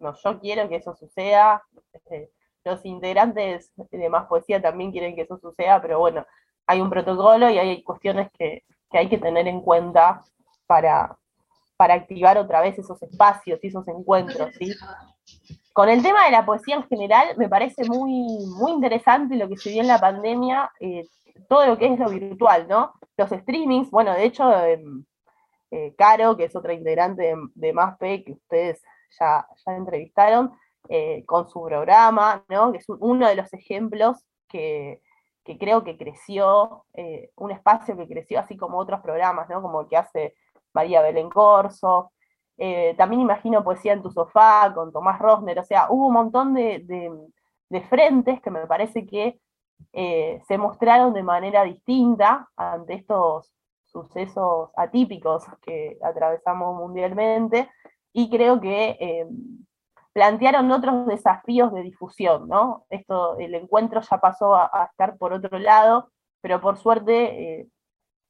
no, 0.00 0.14
yo 0.22 0.40
quiero 0.40 0.68
que 0.68 0.76
eso 0.76 0.94
suceda. 0.96 1.62
Eh, 2.10 2.30
los 2.64 2.84
integrantes 2.84 3.72
de 3.90 4.08
Más 4.08 4.26
Poesía 4.26 4.60
también 4.60 4.90
quieren 4.90 5.14
que 5.14 5.22
eso 5.22 5.38
suceda, 5.38 5.80
pero 5.80 5.98
bueno, 5.98 6.26
hay 6.66 6.80
un 6.80 6.90
protocolo 6.90 7.50
y 7.50 7.58
hay 7.58 7.82
cuestiones 7.82 8.30
que, 8.38 8.64
hay 8.90 9.08
que 9.08 9.18
tener 9.18 9.48
en 9.48 9.60
cuenta 9.60 10.20
para, 10.66 11.16
para 11.76 11.94
activar 11.94 12.38
otra 12.38 12.60
vez 12.60 12.78
esos 12.78 13.02
espacios 13.02 13.58
y 13.62 13.68
esos 13.68 13.86
encuentros. 13.88 14.50
Con 15.72 15.88
el 15.88 16.02
tema 16.02 16.26
de 16.26 16.30
la 16.30 16.44
poesía 16.44 16.76
en 16.76 16.84
general, 16.84 17.34
me 17.38 17.48
parece 17.48 17.84
muy, 17.88 18.46
muy 18.58 18.72
interesante 18.72 19.36
lo 19.36 19.48
que 19.48 19.56
se 19.56 19.70
vio 19.70 19.80
en 19.80 19.88
la 19.88 19.98
pandemia, 19.98 20.70
eh, 20.80 21.06
todo 21.48 21.66
lo 21.66 21.78
que 21.78 21.86
es 21.86 21.98
lo 21.98 22.10
virtual, 22.10 22.66
¿no? 22.68 22.92
Los 23.16 23.30
streamings, 23.30 23.90
bueno, 23.90 24.12
de 24.12 24.24
hecho, 24.24 24.52
em, 24.64 25.04
eh, 25.70 25.94
Caro, 25.96 26.36
que 26.36 26.44
es 26.44 26.54
otra 26.54 26.74
integrante 26.74 27.22
de, 27.22 27.36
de 27.54 27.72
MASPE, 27.72 28.24
que 28.24 28.32
ustedes 28.32 28.82
ya, 29.18 29.46
ya 29.64 29.72
entrevistaron, 29.74 30.52
eh, 30.88 31.24
con 31.26 31.48
su 31.48 31.62
programa, 31.62 32.44
¿no? 32.48 32.72
Que 32.72 32.78
es 32.78 32.86
uno 32.88 33.28
de 33.28 33.36
los 33.36 33.52
ejemplos 33.54 34.18
que, 34.48 35.00
que 35.44 35.58
creo 35.58 35.84
que 35.84 35.96
creció, 35.96 36.84
eh, 36.94 37.30
un 37.36 37.50
espacio 37.50 37.96
que 37.96 38.08
creció 38.08 38.40
así 38.40 38.56
como 38.56 38.78
otros 38.78 39.00
programas, 39.00 39.48
¿no? 39.48 39.60
Como 39.62 39.82
el 39.82 39.88
que 39.88 39.96
hace 39.96 40.34
María 40.72 41.02
Belén 41.02 41.30
Corso. 41.30 42.12
Eh, 42.58 42.94
también 42.96 43.22
imagino 43.22 43.64
Poesía 43.64 43.92
en 43.94 44.02
tu 44.02 44.10
sofá 44.10 44.72
con 44.74 44.92
Tomás 44.92 45.18
Rosner, 45.18 45.58
o 45.58 45.64
sea, 45.64 45.86
hubo 45.90 46.06
un 46.08 46.14
montón 46.14 46.54
de, 46.54 46.84
frentes 47.88 48.40
que 48.42 48.50
me 48.50 48.66
parece 48.66 49.06
que 49.06 49.40
eh, 49.92 50.40
se 50.46 50.58
mostraron 50.58 51.14
de 51.14 51.22
manera 51.22 51.64
distinta 51.64 52.48
ante 52.56 52.94
estos 52.94 53.52
sucesos 53.86 54.70
atípicos 54.76 55.44
que 55.62 55.98
atravesamos 56.02 56.76
mundialmente, 56.76 57.70
y 58.12 58.30
creo 58.30 58.60
que 58.60 59.26
plantearon 60.12 60.70
otros 60.70 61.06
desafíos 61.06 61.72
de 61.72 61.82
difusión, 61.82 62.48
¿no? 62.48 62.86
Esto, 62.90 63.38
el 63.38 63.54
encuentro 63.54 64.00
ya 64.00 64.18
pasó 64.18 64.54
a, 64.54 64.88
estar 64.90 65.16
por 65.16 65.32
otro 65.32 65.58
lado, 65.58 66.10
pero 66.40 66.60
por 66.60 66.76
suerte 66.76 67.60
eh, 67.60 67.68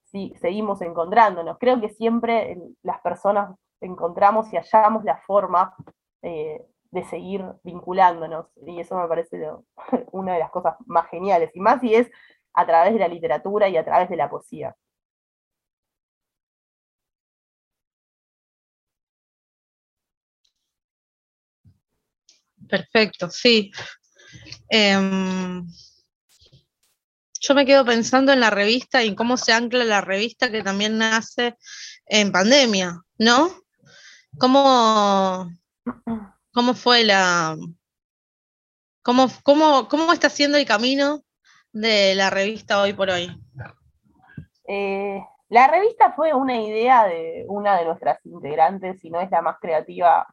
sí, 0.04 0.34
seguimos 0.40 0.80
encontrándonos. 0.82 1.58
Creo 1.58 1.80
que 1.80 1.88
siempre 1.88 2.56
las 2.82 3.00
personas 3.00 3.56
encontramos 3.80 4.52
y 4.52 4.56
hallamos 4.56 5.04
la 5.04 5.16
forma 5.18 5.74
eh, 6.22 6.64
de 6.92 7.04
seguir 7.04 7.44
vinculándonos, 7.64 8.46
y 8.66 8.78
eso 8.78 8.96
me 8.96 9.08
parece 9.08 9.50
una 10.12 10.34
de 10.34 10.38
las 10.38 10.50
cosas 10.50 10.76
más 10.86 11.08
geniales, 11.08 11.50
y 11.54 11.60
más 11.60 11.80
si 11.80 11.94
es 11.94 12.10
a 12.54 12.66
través 12.66 12.92
de 12.92 13.00
la 13.00 13.08
literatura 13.08 13.68
y 13.68 13.76
a 13.76 13.84
través 13.84 14.08
de 14.08 14.16
la 14.16 14.30
poesía. 14.30 14.76
Perfecto, 22.68 23.30
sí. 23.30 23.72
Em, 24.68 25.66
yo 27.40 27.54
me 27.54 27.66
quedo 27.66 27.84
pensando 27.84 28.32
en 28.32 28.40
la 28.40 28.50
revista 28.50 29.02
y 29.02 29.08
en 29.08 29.14
cómo 29.14 29.36
se 29.36 29.52
ancla 29.52 29.84
la 29.84 30.00
revista 30.00 30.50
que 30.50 30.62
también 30.62 30.98
nace 30.98 31.56
en 32.06 32.32
pandemia, 32.32 33.00
¿no? 33.18 33.50
¿Cómo, 34.38 35.50
cómo 36.52 36.74
fue 36.74 37.04
la... 37.04 37.56
Cómo, 39.02 39.26
cómo, 39.42 39.88
cómo 39.88 40.12
está 40.12 40.30
siendo 40.30 40.56
el 40.56 40.64
camino 40.64 41.22
de 41.72 42.14
la 42.14 42.30
revista 42.30 42.80
hoy 42.80 42.92
por 42.92 43.10
hoy? 43.10 43.28
Eh, 44.68 45.20
la 45.48 45.66
revista 45.66 46.12
fue 46.12 46.32
una 46.32 46.60
idea 46.60 47.06
de 47.06 47.44
una 47.48 47.76
de 47.76 47.84
nuestras 47.84 48.24
integrantes, 48.24 49.00
si 49.00 49.10
no 49.10 49.20
es 49.20 49.30
la 49.30 49.42
más 49.42 49.58
creativa, 49.60 50.26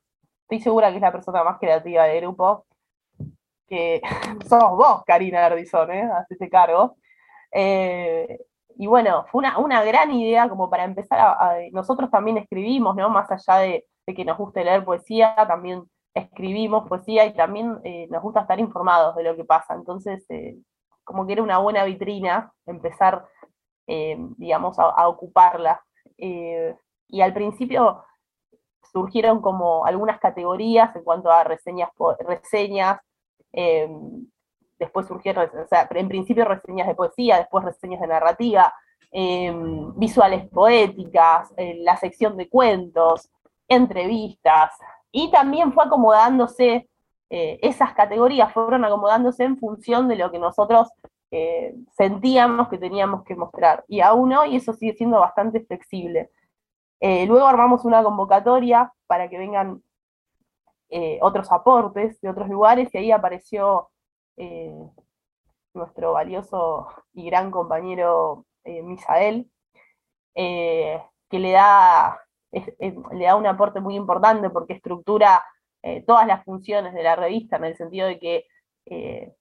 estoy 0.49 0.61
segura 0.61 0.89
que 0.89 0.95
es 0.95 1.01
la 1.01 1.11
persona 1.11 1.43
más 1.43 1.59
creativa 1.59 2.05
del 2.05 2.21
grupo, 2.21 2.65
que 3.67 4.01
somos 4.49 4.77
vos, 4.77 5.03
Karina 5.05 5.45
Ardizón, 5.45 5.91
¿eh? 5.91 6.09
Hacete 6.11 6.49
cargo. 6.49 6.97
Eh, 7.51 8.39
y 8.75 8.87
bueno, 8.87 9.25
fue 9.31 9.43
una, 9.57 9.83
gran 9.83 10.11
idea 10.11 10.49
como 10.49 10.69
para 10.69 10.85
empezar 10.85 11.19
a, 11.19 11.57
Nosotros 11.71 12.09
también 12.09 12.37
escribimos, 12.37 12.95
¿no? 12.95 13.09
Más 13.09 13.29
allá 13.29 13.59
de, 13.59 13.85
que 14.07 14.25
nos 14.25 14.39
guste 14.39 14.63
leer 14.63 14.83
poesía, 14.83 15.35
también 15.47 15.83
escribimos 16.15 16.89
poesía 16.89 17.25
y 17.25 17.35
también 17.35 17.79
eh, 17.83 18.07
nos 18.09 18.23
gusta 18.23 18.41
estar 18.41 18.59
informados 18.59 19.15
de 19.15 19.23
lo 19.23 19.35
que 19.35 19.45
pasa. 19.45 19.75
Entonces, 19.75 20.25
eh, 20.29 20.57
como 21.03 21.27
que 21.27 21.33
era 21.33 21.43
una 21.43 21.59
buena 21.59 21.83
vitrina 21.83 22.51
empezar, 22.65 23.25
digamos, 23.85 24.77
a, 24.79 25.07
ocuparla. 25.07 25.81
y 26.17 27.21
al 27.21 27.33
principio 27.33 28.03
surgieron 28.91 29.41
como 29.41 29.85
algunas 29.85 30.19
categorías 30.19 30.95
en 30.95 31.03
cuanto 31.03 31.31
a 31.31 31.43
reseñas, 31.43 31.89
reseñas 32.19 32.99
después 34.79 35.07
surgieron, 35.07 35.49
o 35.49 35.67
sea, 35.67 35.87
en 35.91 36.07
principio 36.07 36.45
reseñas 36.45 36.87
de 36.87 36.95
poesía, 36.95 37.37
después 37.37 37.65
reseñas 37.65 38.01
de 38.01 38.07
narrativa, 38.07 38.73
em, 39.11 39.93
visuales 39.95 40.47
poéticas, 40.49 41.53
la 41.57 41.97
sección 41.97 42.37
de 42.37 42.47
cuentos, 42.47 43.29
entrevistas, 43.67 44.71
y 45.11 45.31
también 45.31 45.73
fue 45.73 45.85
acomodándose, 45.85 46.87
eh, 47.29 47.59
esas 47.61 47.93
categorías 47.93 48.51
fueron 48.53 48.85
acomodándose 48.85 49.43
en 49.43 49.57
función 49.57 50.07
de 50.07 50.15
lo 50.15 50.31
que 50.31 50.39
nosotros 50.39 50.89
eh, 51.31 51.75
sentíamos 51.95 52.69
que 52.69 52.77
teníamos 52.77 53.23
que 53.23 53.35
mostrar. 53.35 53.83
Y 53.87 54.01
aún 54.01 54.33
hoy 54.33 54.55
eso 54.55 54.73
sigue 54.73 54.93
siendo 54.93 55.19
bastante 55.19 55.61
flexible. 55.61 56.29
Eh, 56.99 57.25
luego 57.25 57.47
armamos 57.47 57.85
una 57.85 58.03
convocatoria 58.03 58.91
para 59.07 59.29
que 59.29 59.37
vengan 59.37 59.81
otros 61.21 61.51
aportes 61.51 62.19
de 62.19 62.29
otros 62.29 62.49
lugares 62.49 62.89
y 62.93 62.97
ahí 62.97 63.11
apareció 63.11 63.91
eh, 64.39 64.73
nuestro 65.73 66.13
valioso 66.13 66.87
y 67.13 67.25
gran 67.25 67.51
compañero 67.51 68.45
eh, 68.63 68.81
Misael, 68.81 69.51
eh, 70.33 71.03
que 71.29 71.39
le 71.39 71.51
da, 71.51 72.21
le 72.51 73.25
da 73.25 73.35
un 73.35 73.45
aporte 73.45 73.81
muy 73.81 73.95
importante 73.95 74.49
porque 74.49 74.73
estructura 74.73 75.43
todas 76.05 76.27
las 76.27 76.43
funciones 76.43 76.93
de 76.93 77.03
la 77.03 77.15
revista 77.15 77.55
en 77.55 77.63
el 77.63 77.77
sentido 77.77 78.07
de 78.07 78.19
que 78.19 79.33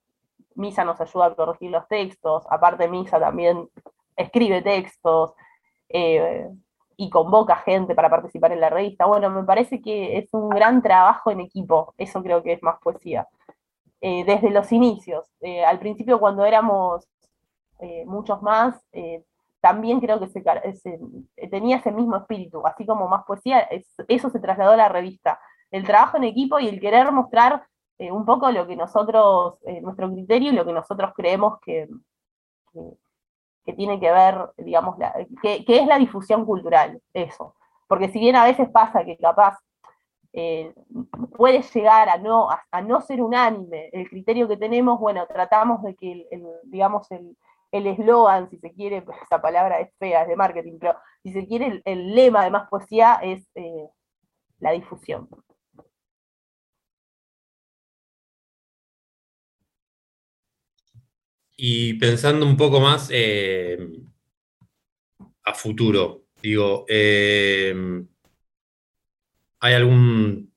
Misa 0.55 0.85
nos 0.85 1.01
ayuda 1.01 1.27
a 1.27 1.35
corregir 1.35 1.71
los 1.71 1.89
textos, 1.89 2.45
aparte 2.49 2.87
Misa 2.87 3.19
también 3.19 3.69
escribe 4.15 4.63
textos 4.63 5.33
y 6.99 7.11
convoca 7.11 7.57
gente 7.57 7.95
para 7.95 8.11
participar 8.11 8.53
en 8.53 8.61
la 8.61 8.71
revista. 8.71 9.07
Bueno, 9.07 9.31
me 9.31 9.45
parece 9.45 9.81
que 9.81 10.19
es 10.19 10.29
un 10.35 10.51
gran 10.51 10.83
trabajo 10.83 11.31
en 11.31 11.41
equipo, 11.41 11.95
eso 11.97 12.23
creo 12.23 12.43
que 12.43 12.55
es 12.55 12.63
más 12.63 12.79
poesía. 12.81 13.29
Eh, 14.01 14.25
desde 14.25 14.51
los 14.51 14.71
inicios. 14.73 15.27
Eh, 15.41 15.65
al 15.65 15.79
principio 15.81 16.21
cuando 16.21 16.45
éramos 16.45 17.09
eh, 17.81 18.05
muchos 18.07 18.43
más, 18.43 18.81
también 19.61 20.01
creo 20.01 20.21
que 20.21 20.29
tenía 21.51 21.77
ese 21.79 21.93
mismo 21.93 22.17
espíritu, 22.17 22.65
así 22.67 22.87
como 22.87 23.09
más 23.09 23.25
poesía, 23.25 23.69
eso 24.09 24.31
se 24.31 24.41
trasladó 24.41 24.73
a 24.73 24.77
la 24.77 24.89
revista. 24.89 25.41
El 25.71 25.85
trabajo 25.85 26.17
en 26.17 26.25
equipo 26.25 26.59
y 26.61 26.69
el 26.69 26.81
querer 26.81 27.11
mostrar 27.13 27.67
un 27.99 28.25
poco 28.25 28.51
lo 28.53 28.67
que 28.67 28.77
nosotros, 28.77 29.59
nuestro 29.83 30.11
criterio 30.13 30.53
y 30.53 30.55
lo 30.55 30.65
que 30.65 30.73
nosotros 30.73 31.13
creemos 31.17 31.59
que, 31.61 31.89
tiene 33.73 34.01
que 34.01 34.11
ver, 34.11 34.51
digamos, 34.57 34.97
que, 35.43 35.65
que 35.65 35.79
es 35.79 35.87
la 35.87 35.99
difusión 35.99 36.45
cultural, 36.45 37.01
eso. 37.13 37.55
Porque 37.87 38.09
si 38.09 38.19
bien 38.21 38.37
a 38.37 38.45
veces 38.45 38.69
pasa 38.71 39.05
que 39.05 39.17
capaz 39.17 39.59
eh, 40.33 40.75
puede 41.37 41.63
llegar 41.63 42.09
a 42.09 42.19
no, 42.19 42.49
a, 42.51 42.83
no 42.83 43.01
ser 43.01 43.23
unánime 43.23 43.89
el 43.93 44.09
criterio 44.09 44.47
que 44.47 44.57
tenemos, 44.57 45.01
bueno, 45.01 45.27
tratamos 45.27 45.83
de 45.83 45.95
que, 45.97 46.29
el, 46.31 46.47
digamos, 46.65 47.09
el 47.11 47.87
eslogan, 47.87 48.51
si 48.51 48.59
se 48.59 48.73
quiere, 48.73 49.05
esa 49.25 49.41
palabra 49.41 49.81
es 49.81 49.91
fea, 49.99 50.23
es 50.23 50.29
de 50.29 50.37
marketing, 50.37 50.79
pero 50.79 50.97
si 51.23 51.33
se 51.33 51.47
quiere, 51.47 51.83
el, 51.85 52.15
lema 52.15 52.45
de 52.45 52.51
más 52.51 52.69
poesía 52.69 53.19
es 53.23 53.49
eh, 53.55 53.89
la 54.59 54.73
difusión. 54.73 55.29
Y 61.61 61.95
pensando 61.95 62.47
un 62.47 62.57
poco 62.57 62.81
más 62.81 63.11
eh, 63.13 63.77
a 65.45 65.53
futuro, 65.55 66.27
digo, 66.41 66.87
¿Hay 69.61 69.75
algún 69.75 70.53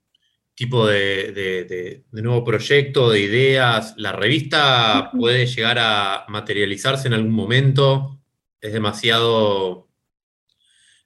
tipo 0.53 0.85
de, 0.85 2.03
nuevo 2.11 2.43
proyecto, 2.43 3.09
de 3.09 3.19
ideas? 3.19 3.95
¿La 3.97 4.11
revista 4.11 5.09
puede 5.17 5.47
llegar 5.47 5.77
a 5.79 6.25
materializarse 6.27 7.07
en 7.07 7.15
algún 7.15 7.33
momento? 7.33 8.19
¿Es 8.59 8.73
demasiado, 8.73 9.87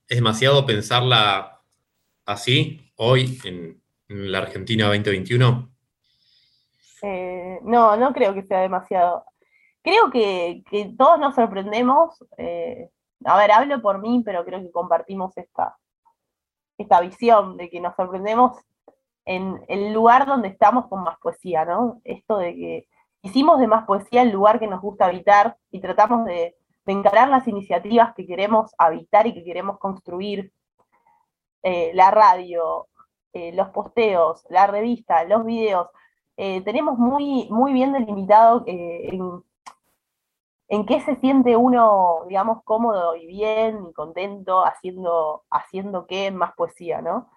es 0.10 0.17
demasiado 0.17 0.65
pensarla 0.65 1.62
así 2.25 2.91
hoy 2.97 3.39
en, 3.45 3.81
la 4.08 4.39
Argentina 4.39 4.88
2021? 4.88 5.71
Eh, 7.01 7.60
no, 7.63 7.97
no 7.97 8.13
creo 8.13 8.34
que 8.34 8.43
sea 8.43 8.60
demasiado. 8.60 9.25
Creo 9.86 10.10
que, 10.10 10.63
todos 10.98 11.19
nos 11.19 11.36
sorprendemos. 11.36 12.17
Eh, 12.38 12.89
a 13.24 13.38
ver, 13.38 13.52
hablo 13.52 13.84
por 13.84 14.02
mí, 14.02 14.24
pero 14.26 14.43
creo 14.43 14.60
que 14.60 14.71
compartimos 14.71 15.38
esta, 15.38 15.78
esta 16.80 17.02
visión 17.02 17.56
de 17.56 17.69
que 17.69 17.80
nos 17.80 17.95
sorprendemos 17.95 18.58
en 19.26 19.63
el 19.67 19.93
lugar 19.93 20.26
donde 20.26 20.48
estamos 20.48 20.88
con 20.88 21.04
más 21.04 21.19
poesía, 21.19 21.65
¿no? 21.65 22.02
Esto 22.04 22.39
de 22.39 22.56
que 22.56 22.88
hicimos 23.21 23.60
de 23.60 23.67
más 23.67 23.86
poesía 23.86 24.24
el 24.24 24.32
lugar 24.32 24.60
que 24.60 24.65
nos 24.65 24.82
gusta 24.82 25.06
habitar 25.06 25.56
y 25.69 25.80
tratamos 25.82 26.26
de, 26.26 26.56
encarar 26.88 27.30
las 27.30 27.48
iniciativas 27.48 28.13
que 28.15 28.26
queremos 28.26 28.74
habitar 28.80 29.28
y 29.28 29.36
que 29.36 29.43
queremos 29.43 29.78
construir. 29.78 30.52
Eh, 31.62 31.91
la 31.93 32.10
radio, 32.12 32.88
eh, 33.34 33.52
los 33.54 33.69
posteos, 33.69 34.45
la 34.50 34.65
revista, 34.67 35.24
los 35.26 35.45
videos, 35.45 35.89
tenemos 36.36 36.98
muy, 36.98 37.48
muy 37.50 37.71
bien 37.71 37.93
delimitado 37.93 38.63
en 38.67 39.41
en 40.67 40.86
qué 40.86 41.01
se 41.01 41.15
siente 41.17 41.56
uno, 41.56 42.25
digamos, 42.28 42.63
cómodo 42.63 43.15
y 43.15 43.28
bien 43.28 43.86
y 43.89 43.93
contento 43.93 44.65
haciendo, 44.65 45.43
haciendo 45.51 46.08
qué 46.08 46.32
más 46.32 46.54
poesía, 46.56 47.01
¿no? 47.01 47.30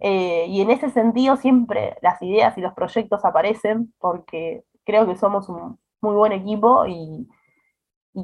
Eh, 0.00 0.46
y 0.48 0.60
en 0.60 0.70
ese 0.70 0.90
sentido 0.90 1.36
siempre 1.36 1.96
las 2.02 2.20
ideas 2.22 2.58
y 2.58 2.60
los 2.60 2.74
proyectos 2.74 3.24
aparecen 3.24 3.94
porque 3.98 4.64
creo 4.84 5.06
que 5.06 5.16
somos 5.16 5.48
un 5.48 5.78
muy 6.00 6.14
buen 6.16 6.32
equipo 6.32 6.86
y, 6.86 7.28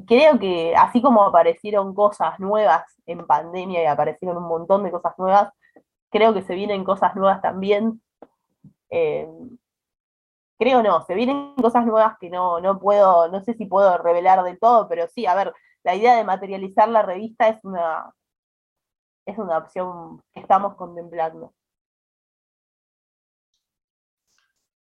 creo 0.06 0.38
que 0.38 0.74
así 0.76 1.02
como 1.02 1.24
aparecieron 1.24 1.94
cosas 1.94 2.38
nuevas 2.38 2.84
en 3.06 3.26
pandemia 3.26 3.82
y 3.82 3.86
aparecieron 3.86 4.36
un 4.36 4.48
montón 4.48 4.84
de 4.84 4.92
cosas 4.92 5.14
nuevas, 5.18 5.52
creo 6.10 6.32
que 6.34 6.42
se 6.42 6.54
vienen 6.54 6.84
cosas 6.84 7.16
nuevas 7.16 7.42
también. 7.42 8.00
Eh, 8.90 9.28
creo 10.60 10.82
no, 10.82 11.02
se 11.06 11.14
vienen 11.14 11.54
cosas 11.54 11.86
nuevas 11.86 12.18
que 12.20 12.28
no, 12.28 12.60
no 12.60 12.78
puedo, 12.78 13.28
no 13.28 13.42
sé 13.42 13.54
si 13.54 13.64
puedo 13.64 13.96
revelar 13.96 14.42
de 14.44 14.58
todo, 14.58 14.86
pero 14.88 15.08
sí, 15.08 15.24
a 15.24 15.34
ver, 15.34 15.54
la 15.82 15.94
idea 15.94 16.16
de 16.16 16.24
materializar 16.24 16.86
la 16.90 17.00
revista 17.00 17.48
es 17.48 17.64
una, 17.64 18.12
es 19.24 19.38
una 19.38 19.56
opción 19.56 20.22
que 20.34 20.40
estamos 20.40 20.76
contemplando. 20.76 21.54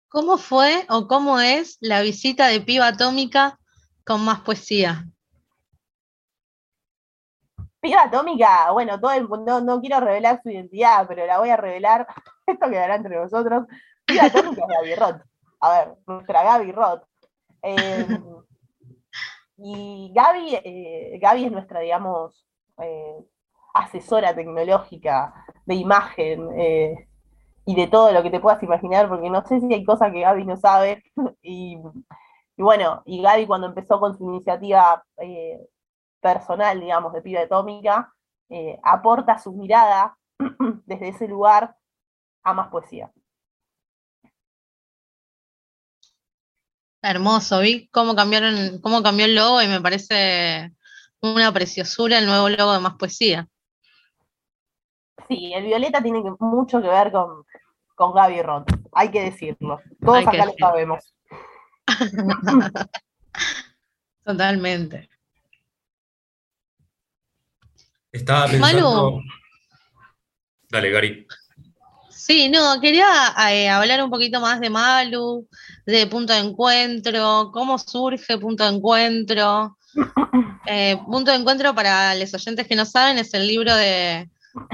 ¿Cómo 0.08 0.38
fue 0.38 0.86
o 0.90 1.08
cómo 1.08 1.40
es 1.40 1.76
la 1.80 2.02
visita 2.02 2.46
de 2.46 2.60
Piba 2.60 2.86
Atómica 2.86 3.58
con 4.06 4.24
más 4.24 4.42
poesía? 4.42 5.06
Piba 7.80 8.04
Atómica, 8.04 8.70
bueno, 8.70 9.00
todo 9.00 9.10
el 9.10 9.26
mundo, 9.26 9.60
no, 9.60 9.80
quiero 9.80 9.98
revelar 9.98 10.40
su 10.40 10.50
identidad, 10.50 11.04
pero 11.08 11.26
la 11.26 11.40
voy 11.40 11.48
a 11.48 11.56
revelar, 11.56 12.06
esto 12.46 12.70
quedará 12.70 12.94
entre 12.94 13.16
nosotros. 13.16 13.64
Piba 14.06 14.26
Atómica 14.26 14.62
es 14.62 14.68
Gaby 14.68 15.24
a 15.64 15.70
ver, 15.78 15.96
nuestra 16.06 16.42
Gaby 16.42 16.72
Roth. 16.72 17.02
Em, 17.62 18.22
y 19.56 20.12
Gaby, 20.14 20.56
eh, 20.64 21.18
Gaby 21.20 21.46
es 21.46 21.52
nuestra, 21.52 21.80
digamos, 21.80 22.46
eh, 22.78 23.24
asesora 23.74 24.34
tecnológica 24.34 25.32
de 25.66 25.74
imagen 25.76 26.48
eh, 26.58 27.08
y 27.64 27.74
de 27.76 27.86
todo 27.88 28.12
lo 28.12 28.22
que 28.22 28.30
te 28.30 28.40
puedas 28.40 28.62
imaginar, 28.62 29.08
porque 29.08 29.30
no 29.30 29.42
sé 29.46 29.60
si 29.60 29.72
hay 29.72 29.84
cosas 29.84 30.12
que 30.12 30.20
Gaby 30.20 30.44
no 30.44 30.56
sabe. 30.58 31.02
y, 31.42 31.78
bueno, 32.58 33.02
y 33.06 33.22
Gaby 33.22 33.46
cuando 33.46 33.68
empezó 33.68 33.98
con 34.00 34.16
su 34.18 34.24
iniciativa 34.24 35.04
personal, 36.20 36.80
digamos, 36.80 37.12
de 37.14 37.22
Piba 37.22 37.40
Atómica, 37.42 38.12
aporta 38.82 39.38
su 39.38 39.52
mirada 39.52 40.16
desde 40.86 41.08
ese 41.08 41.28
lugar 41.28 41.76
a 42.42 42.54
más 42.54 42.68
poesía. 42.68 43.10
Hermoso, 47.06 47.60
vi 47.60 47.86
cómo 47.88 48.16
cambiaron, 48.16 48.80
cómo 48.80 49.02
cambió 49.02 49.26
el 49.26 49.34
logo 49.34 49.60
y 49.60 49.68
me 49.68 49.78
parece 49.78 50.72
una 51.20 51.52
preciosura 51.52 52.18
el 52.18 52.24
nuevo 52.24 52.48
logo 52.48 52.72
de 52.72 52.80
Más 52.80 52.94
Poesía. 52.94 53.46
Sí, 55.28 55.52
el 55.52 55.64
violeta 55.64 56.02
tiene 56.02 56.22
mucho 56.40 56.80
que 56.80 56.88
ver 56.88 57.12
con, 57.12 57.44
con 57.94 58.14
Gaby 58.14 58.40
Roth, 58.40 58.70
hay 58.92 59.10
que 59.10 59.20
decirlo. 59.20 59.82
Todos 60.02 60.26
acá 60.26 60.46
lo 60.46 60.54
sabemos. 60.58 61.14
Totalmente. 64.24 65.10
Estaba 68.12 68.46
pensando. 68.46 69.20
Dale, 70.70 70.90
Gary. 70.90 71.26
Sí, 72.26 72.48
no, 72.48 72.80
quería 72.80 73.34
eh, 73.50 73.68
hablar 73.68 74.02
un 74.02 74.08
poquito 74.08 74.40
más 74.40 74.58
de 74.58 74.70
Malu, 74.70 75.46
de 75.84 76.06
Punto 76.06 76.32
de 76.32 76.38
Encuentro, 76.38 77.50
cómo 77.52 77.76
surge 77.76 78.38
Punto 78.38 78.64
de 78.64 78.76
Encuentro. 78.76 79.76
Eh, 80.66 80.96
punto 81.04 81.30
de 81.30 81.36
Encuentro, 81.36 81.74
para 81.74 82.14
los 82.14 82.32
oyentes 82.32 82.66
que 82.66 82.74
no 82.74 82.86
saben, 82.86 83.18
es 83.18 83.34
el 83.34 83.46
libro 83.46 83.74
de. 83.74 84.30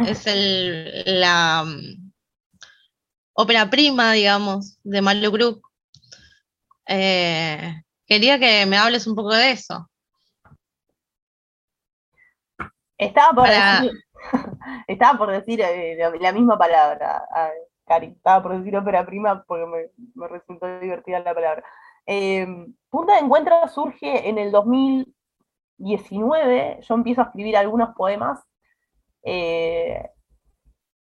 Es 0.07 0.25
el, 0.29 1.03
la 1.05 1.65
mm, 1.67 2.13
ópera 3.33 3.69
prima, 3.69 4.13
digamos, 4.13 4.79
de 4.85 5.03
Malu 5.03 5.33
Group. 5.33 5.63
Eh, 6.87 7.83
quería 8.07 8.39
que 8.39 8.65
me 8.67 8.77
hables 8.77 9.09
un 9.09 9.17
poco 9.17 9.35
de 9.35 9.51
eso. 9.51 9.91
Estaba 12.97 13.33
por 13.35 13.49
decir, 13.49 13.91
estaba 14.87 15.19
por 15.19 15.31
decir 15.31 15.61
eh, 15.61 15.97
la, 16.21 16.33
misma 16.33 16.57
palabra, 16.59 17.25
Cari. 17.87 18.09
Estaba 18.09 18.43
por 18.43 18.59
decir 18.59 18.77
ópera 18.77 19.07
prima 19.07 19.45
porque 19.47 19.65
me, 19.67 19.89
resultó 20.29 20.67
divertida 20.81 21.21
la 21.21 21.35
palabra. 21.35 21.65
Eh, 22.07 22.47
Punta 22.89 23.15
de 23.15 23.21
Encuentro 23.21 23.69
surge 23.69 24.29
en 24.29 24.39
el 24.39 24.51
2019. 24.51 26.81
Yo 26.81 26.95
empiezo 26.95 27.21
a 27.23 27.25
escribir 27.25 27.57
algunos 27.57 27.95
poemas. 27.95 28.41
Eh, 29.23 30.09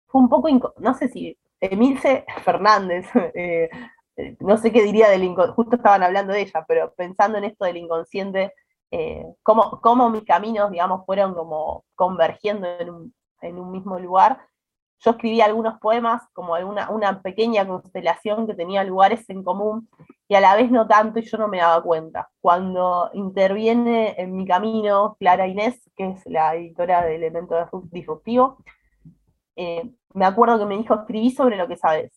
fue 0.06 0.20
un 0.20 0.28
poco, 0.28 0.74
no 0.78 0.94
sé 0.94 1.08
si 1.08 1.38
Emilce 1.60 2.24
Fernández, 2.44 3.06
no 4.40 4.56
sé 4.58 4.72
qué 4.72 4.82
diría 4.82 5.08
del 5.08 5.24
inconsciente, 5.24 5.54
justo 5.54 5.76
estaban 5.76 6.02
hablando 6.02 6.32
de 6.32 6.40
ella, 6.42 6.64
pero 6.68 6.92
pensando 6.94 7.38
en 7.38 7.44
esto 7.44 7.64
del 7.64 7.78
inconsciente, 7.78 8.52
eh, 8.94 9.24
cómo, 9.42 10.10
mis 10.10 10.24
caminos, 10.24 10.70
digamos, 10.70 11.06
fueron 11.06 11.34
como 11.34 11.86
convergiendo 11.94 12.68
en 13.40 13.56
un, 13.58 13.72
mismo 13.72 13.98
lugar. 13.98 14.38
Yo 15.00 15.12
escribí 15.12 15.40
algunos 15.40 15.80
poemas, 15.80 16.22
como 16.34 16.52
una, 16.52 17.22
pequeña 17.22 17.66
constelación 17.66 18.46
que 18.46 18.54
tenía 18.54 18.84
lugares 18.84 19.28
en 19.30 19.42
común, 19.42 19.88
y 20.28 20.34
a 20.34 20.40
la 20.42 20.54
vez 20.54 20.70
no 20.70 20.86
tanto, 20.86 21.18
y 21.18 21.22
yo 21.22 21.38
no 21.38 21.48
me 21.48 21.58
daba 21.58 21.82
cuenta. 21.82 22.28
Cuando 22.42 23.10
interviene 23.14 24.14
en 24.18 24.36
mi 24.36 24.46
camino 24.46 25.16
Clara 25.18 25.46
Inés, 25.46 25.90
que 25.96 26.10
es 26.10 26.26
la 26.26 26.54
editora 26.54 27.02
de 27.02 27.16
Elemento 27.16 27.56
Disruptivo, 27.90 28.58
eh, 29.56 29.90
me 30.12 30.26
acuerdo 30.26 30.58
que 30.58 30.66
me 30.66 30.76
dijo, 30.76 30.94
escribí 30.94 31.30
sobre 31.30 31.56
lo 31.56 31.66
que 31.66 31.78
sabes. 31.78 32.12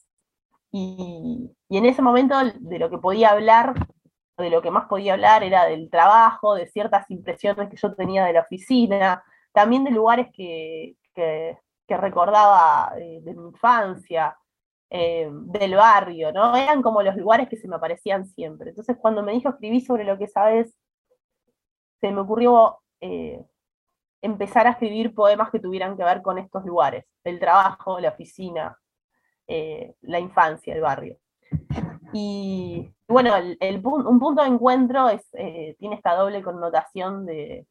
Y 0.71 1.49
en 1.69 1.85
ese 1.85 2.01
momento 2.01 2.35
de 2.59 2.79
lo 2.79 2.89
que 2.89 2.97
podía 2.97 3.29
hablar 3.29 3.75
de 4.37 4.49
lo 4.49 4.61
que 4.61 4.71
más 4.71 4.87
podía 4.87 5.13
hablar 5.13 5.43
era 5.43 5.65
del 5.65 5.89
trabajo, 5.89 6.55
de 6.55 6.67
ciertas 6.67 7.09
impresiones 7.09 7.69
que 7.69 7.77
yo 7.77 7.95
tenía 7.95 8.25
de 8.25 8.33
la 8.33 8.41
oficina, 8.41 9.23
también 9.53 9.83
de 9.83 9.91
lugares 9.91 10.27
que, 10.33 10.97
recordaba 11.87 12.93
eh, 12.99 13.21
de, 13.23 13.33
mi 13.33 13.47
infancia, 13.47 14.37
eh, 14.89 15.29
del 15.31 15.75
barrio, 15.75 16.31
¿no? 16.33 16.55
Eran 16.55 16.81
como 16.81 17.01
los 17.01 17.15
lugares 17.15 17.47
que 17.47 17.57
se 17.57 17.67
me 17.67 17.77
aparecían 17.77 18.25
siempre. 18.27 18.69
Entonces 18.69 18.97
cuando 18.99 19.23
me 19.23 19.31
dijo 19.31 19.49
escribí 19.49 19.81
sobre 19.81 20.03
lo 20.03 20.17
que 20.17 20.27
sabes, 20.27 20.75
se 22.01 22.11
me 22.11 22.21
ocurrió 22.21 22.79
eh, 22.99 23.41
empezar 24.21 24.67
a 24.67 24.71
escribir 24.71 25.15
poemas 25.15 25.49
que 25.51 25.59
tuvieran 25.59 25.95
que 25.95 26.03
ver 26.03 26.21
con 26.21 26.37
estos 26.37 26.65
lugares, 26.65 27.05
el 27.23 27.39
trabajo, 27.39 27.99
la 27.99 28.09
oficina, 28.09 28.77
la 30.01 30.19
infancia, 30.19 30.73
el 30.73 30.81
barrio. 30.81 31.17
Y 32.13 32.91
bueno, 33.07 33.33
un 33.35 34.19
punto 34.19 34.41
de 34.41 34.47
encuentro 34.47 35.09
eh, 35.09 35.75
tiene 35.79 35.95
esta 35.95 36.15
doble 36.15 36.41
connotación 36.41 37.25
de, 37.25 37.65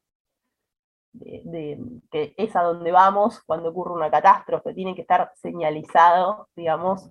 que 2.11 2.33
es 2.37 2.55
a 2.55 2.63
donde 2.63 2.91
vamos 2.91 3.41
cuando 3.45 3.69
ocurre 3.69 3.93
una 3.93 4.11
catástrofe, 4.11 4.73
tiene 4.73 4.95
que 4.95 5.01
estar 5.01 5.31
señalizado, 5.35 6.49
digamos, 6.55 7.09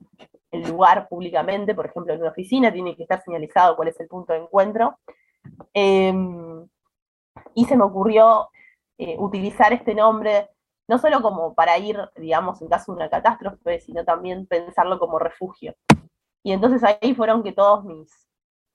el 0.50 0.68
lugar 0.68 1.08
públicamente, 1.08 1.74
por 1.74 1.86
ejemplo, 1.86 2.12
en 2.12 2.20
una 2.20 2.30
oficina 2.30 2.72
tiene 2.72 2.96
que 2.96 3.02
estar 3.02 3.22
señalizado 3.22 3.76
cuál 3.76 3.88
es 3.88 3.98
el 4.00 4.08
punto 4.08 4.32
de 4.32 4.40
encuentro. 4.40 4.98
Em, 5.72 6.66
y 7.54 7.64
se 7.64 7.76
me 7.76 7.84
ocurrió 7.84 8.48
eh, 8.98 9.16
utilizar 9.18 9.72
este 9.72 9.94
nombre 9.94 10.50
no 10.86 10.98
solo 10.98 11.22
como 11.22 11.54
para 11.54 11.78
ir, 11.78 11.98
digamos, 12.16 12.60
en 12.60 12.68
caso 12.68 12.92
de 12.92 12.96
una 12.96 13.10
catástrofe, 13.10 13.80
sino 13.80 14.04
también 14.04 14.46
pensarlo 14.46 14.98
como 14.98 15.18
refugio. 15.18 15.74
Y 16.44 16.52
entonces 16.52 16.84
ahí 16.84 17.14
fueron 17.14 17.42
que 17.42 17.52
todos 17.52 17.84
mis, 17.84 18.28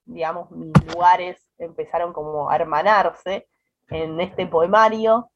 digamos, 0.04 0.50
mis 0.50 0.72
lugares 0.92 1.40
empezaron 1.56 2.12
como 2.12 2.50
a 2.50 2.56
hermanarse 2.56 3.46
en 3.88 4.20
este 4.20 4.46
poemario, 4.46 5.30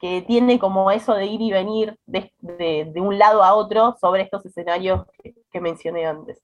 que 0.00 0.20
tiene 0.22 0.58
como 0.58 0.90
eso 0.90 1.14
de 1.14 1.26
ir 1.26 1.40
y 1.40 1.52
venir 1.52 1.96
de, 2.04 2.92
un 2.96 3.18
lado 3.18 3.42
a 3.42 3.54
otro 3.54 3.96
sobre 4.00 4.22
estos 4.22 4.44
escenarios 4.44 5.06
que, 5.50 5.60
mencioné 5.60 6.06
antes. 6.06 6.42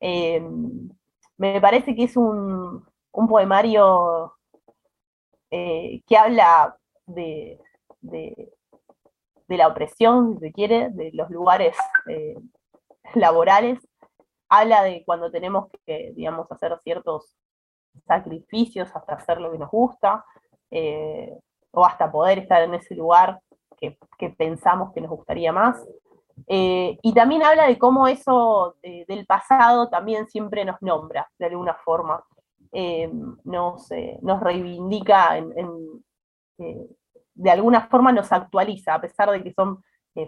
Em, 0.00 0.90
me 1.38 1.60
parece 1.60 1.94
que 1.94 2.04
es 2.04 2.16
un, 2.16 2.84
poemario 3.12 4.34
eh, 5.50 6.02
que 6.06 6.16
habla 6.16 6.76
de, 7.06 7.60
la 9.46 9.68
opresión, 9.68 10.34
si 10.34 10.40
se 10.40 10.52
quiere, 10.52 10.90
de 10.90 11.10
los 11.12 11.30
lugares 11.30 11.76
eh, 12.08 12.34
laborales, 13.14 13.78
habla 14.52 14.82
de 14.82 15.02
cuando 15.06 15.30
tenemos 15.30 15.68
que, 15.86 16.12
digamos, 16.14 16.50
hacer 16.52 16.78
ciertos 16.82 17.34
sacrificios 18.06 18.94
hasta 18.94 19.14
hacer 19.14 19.40
lo 19.40 19.50
que 19.50 19.58
nos 19.58 19.70
gusta, 19.70 20.26
eh, 20.70 21.38
o 21.70 21.86
hasta 21.86 22.12
poder 22.12 22.40
estar 22.40 22.62
en 22.62 22.74
ese 22.74 22.94
lugar 22.94 23.40
que, 23.78 23.96
pensamos 24.36 24.92
que 24.92 25.00
nos 25.00 25.10
gustaría 25.10 25.52
más. 25.52 25.82
Eh, 26.46 26.98
y 27.02 27.14
también 27.14 27.42
habla 27.42 27.66
de 27.66 27.78
cómo 27.78 28.06
eso 28.06 28.76
del 28.82 29.24
pasado 29.26 29.88
también 29.88 30.28
siempre 30.28 30.66
nos 30.66 30.80
nombra, 30.82 31.30
de 31.38 31.46
alguna 31.46 31.74
forma. 31.74 32.22
Eh, 32.72 33.10
nos, 33.44 33.88
nos, 34.20 34.40
reivindica, 34.40 35.40
de 36.58 37.50
alguna 37.50 37.88
forma 37.88 38.12
nos 38.12 38.30
actualiza, 38.32 38.94
a 38.94 39.00
pesar 39.00 39.30
de 39.30 39.42
que 39.42 39.52
son 39.54 39.82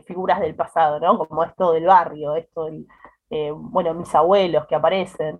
figuras 0.06 0.40
del 0.40 0.54
pasado, 0.54 0.98
¿no? 0.98 1.18
Como 1.18 1.44
esto 1.44 1.72
del 1.72 1.84
barrio, 1.84 2.34
esto 2.36 2.64
del, 2.64 2.86
eh, 3.30 3.50
bueno, 3.52 3.94
mis 3.94 4.14
abuelos 4.14 4.66
que 4.66 4.74
aparecen, 4.74 5.38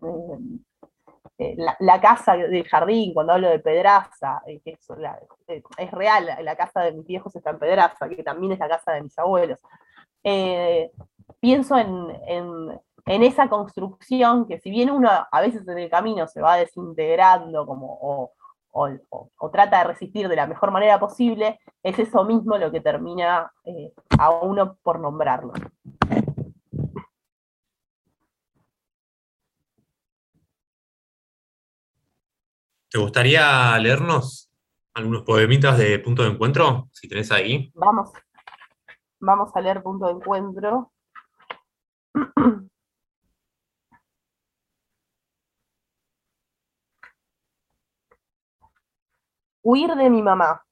eh, 1.39 1.57
la, 1.79 2.01
casa 2.01 2.37
del 2.37 2.67
jardín, 2.67 3.13
cuando 3.13 3.35
hablo 3.35 3.51
de 3.51 3.59
Pedraza, 3.59 4.43
eh, 4.47 4.61
es, 4.65 5.91
real, 5.91 6.29
la, 6.41 6.57
casa 6.57 6.81
de 6.83 6.93
mis 6.93 7.07
viejos 7.07 7.35
está 7.37 7.51
en 7.51 7.59
Pedraza, 7.59 8.09
que 8.09 8.23
también 8.23 8.53
es 8.53 8.59
la 8.59 8.69
casa 8.69 8.93
de 8.93 9.03
mis 9.03 9.19
abuelos. 9.19 9.59
pienso 11.41 11.77
en, 11.79 12.81
esa 13.07 13.49
construcción 13.49 14.47
que 14.47 14.59
si 14.61 14.71
bien 14.71 14.91
uno 14.91 15.11
a 15.31 15.41
veces 15.43 15.69
en 15.69 15.79
el 15.79 15.91
camino 15.91 16.27
se 16.27 16.41
va 16.41 16.57
desintegrando 16.57 17.67
como, 17.67 18.31
o, 18.73 19.51
trata 19.53 19.79
de 19.79 19.85
resistir 19.85 20.29
de 20.29 20.37
la 20.37 20.47
mejor 20.47 20.71
manera 20.71 20.99
posible, 20.99 21.61
es 21.83 21.99
eso 21.99 22.25
mismo 22.25 22.57
lo 22.57 22.73
que 22.73 22.81
termina 22.81 23.53
a 24.19 24.31
uno 24.31 24.77
por 24.83 24.99
nombrarlo. 25.01 25.53
¿Te 32.95 33.01
gustaría 33.01 33.77
leernos 33.81 34.49
algunos 34.95 35.23
poemitas 35.23 35.77
de 35.77 35.99
punto 35.99 36.23
de 36.23 36.29
encuentro? 36.29 36.89
Si 36.93 37.09
tenés 37.09 37.33
ahí. 37.33 37.73
Vamos. 37.75 38.13
Vamos 39.19 39.51
a 39.53 39.61
leer 39.61 39.83
punto 39.83 40.07
de 40.07 40.13
encuentro. 40.13 40.93
Huir 49.63 49.97
de 49.97 50.09
mi 50.09 50.23
mamá, 50.23 50.63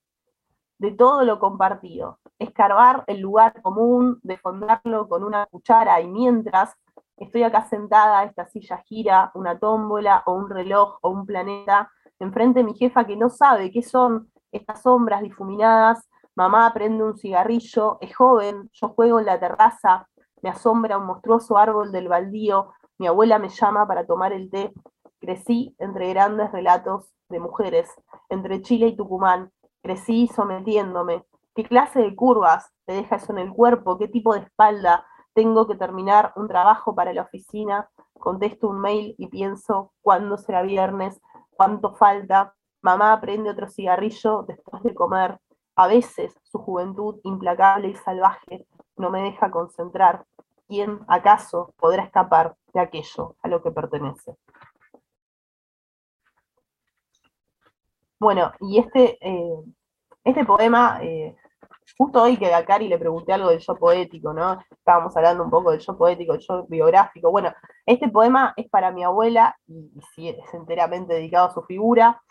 de 0.79 0.93
todo 0.93 1.25
lo 1.25 1.41
compartido, 1.41 2.21
escarbar 2.39 3.03
el 3.09 3.19
lugar 3.19 3.61
común, 3.63 4.21
defondarlo 4.23 5.09
con 5.09 5.25
una 5.25 5.47
cuchara 5.47 6.01
y 6.01 6.07
mientras 6.07 6.73
estoy 7.17 7.43
acá 7.43 7.65
sentada, 7.69 8.23
esta 8.23 8.47
silla 8.47 8.79
gira, 8.85 9.33
una 9.35 9.59
tómbola 9.59 10.23
o 10.27 10.35
un 10.35 10.49
reloj 10.49 10.99
o 11.03 11.11
un 11.11 11.27
planeta, 11.27 11.91
enfrente 12.25 12.61
de 12.61 12.65
mi 12.65 12.75
jefa 12.75 13.07
que 13.07 13.17
no 13.17 13.31
sabe 13.31 13.71
qué 13.71 13.83
son 13.83 14.31
estas 14.51 14.83
sombras 14.83 15.23
difuminadas, 15.23 16.09
mamá 16.35 16.73
prende 16.75 17.05
un 17.05 17.17
cigarrillo, 17.17 17.99
es 18.01 18.15
joven, 18.15 18.71
yo 18.73 18.89
juego 18.89 19.21
en 19.21 19.27
la 19.27 19.41
terraza, 19.41 20.09
me 20.43 20.51
asombra 20.51 20.99
un 20.99 21.07
monstruoso 21.07 21.57
árbol 21.57 21.93
del 21.93 22.09
baldío, 22.09 22.73
mi 22.99 23.07
abuela 23.07 23.39
me 23.39 23.49
llama 23.49 23.87
para 23.87 24.07
tomar 24.07 24.33
el 24.33 24.51
té, 24.51 24.73
crecí 25.21 25.75
entre 25.79 26.09
grandes 26.11 26.53
relatos 26.53 27.13
de 27.29 27.41
mujeres, 27.41 27.91
entre 28.29 28.61
Chile 28.63 28.89
y 28.89 28.97
Tucumán, 28.97 29.51
Crecí 29.83 30.29
sometiéndome. 30.29 31.25
¿Qué 31.57 31.65
clase 31.65 32.01
de 32.01 32.15
curvas 32.15 32.71
te 32.87 32.93
deja 32.93 33.17
eso 33.17 33.33
en 33.33 33.39
el 33.41 33.53
cuerpo? 33.53 33.99
¿Qué 33.99 34.07
tipo 34.07 34.33
de 34.33 34.41
espalda? 34.41 35.05
Tengo 35.35 35.67
que 35.67 35.75
terminar 35.75 36.33
un 36.37 36.47
trabajo 36.47 36.95
para 36.95 37.13
la 37.13 37.23
oficina, 37.23 37.91
contesto 38.13 38.69
un 38.69 38.79
mail 38.79 39.17
y 39.19 39.27
pienso 39.27 39.93
cuándo 40.01 40.39
será 40.39 40.63
viernes, 40.63 41.21
cuánto 41.57 41.95
falta. 41.95 42.55
Mamá 42.81 43.21
prende 43.21 43.51
otro 43.51 43.69
cigarrillo 43.69 44.43
después 44.43 44.83
de 44.83 44.95
comer. 44.95 45.39
A 45.77 45.87
veces 45.87 46.35
su 46.43 46.59
juventud 46.59 47.21
implacable 47.25 47.89
y 47.89 47.95
salvaje 47.95 48.67
no 48.97 49.11
me 49.11 49.23
deja 49.23 49.51
concentrar. 49.51 50.25
¿Quién 50.69 51.01
acaso 51.07 51.75
podrá 51.79 52.05
escapar 52.05 52.57
de 52.73 52.81
aquello 52.81 53.37
a 53.43 53.49
lo 53.49 53.63
que 53.63 53.71
pertenece? 53.71 54.37
Bueno, 58.19 58.53
y 58.61 58.79
este, 58.79 59.19
eh, 59.21 59.65
este 60.23 60.45
poema, 60.45 61.01
eh, 61.03 61.37
justo 61.97 62.23
hoy 62.23 62.37
que 62.37 62.53
a 62.53 62.65
Cari 62.65 62.89
le 62.89 62.99
pregunté 62.99 63.33
algo 63.33 63.51
del 63.51 63.61
yo 63.61 63.77
poético, 63.77 64.33
¿no? 64.33 64.59
Estábamos 64.71 65.17
hablando 65.17 65.45
un 65.45 65.51
poco 65.51 65.71
del 65.71 65.81
yo 65.81 65.97
poético, 65.97 66.33
del 66.33 66.43
yo 66.43 66.67
biográfico. 66.67 67.31
Bueno, 67.31 67.53
este 67.87 68.09
poema 68.09 68.55
es 68.57 68.69
para 68.69 68.91
mi 68.91 69.05
abuela 69.05 69.57
y, 69.67 69.93
y 70.17 70.29
es 70.29 70.55
enteramente 70.55 71.15
dedicado 71.15 71.49
a 71.49 71.55
su 71.55 71.63
figura. 71.63 72.23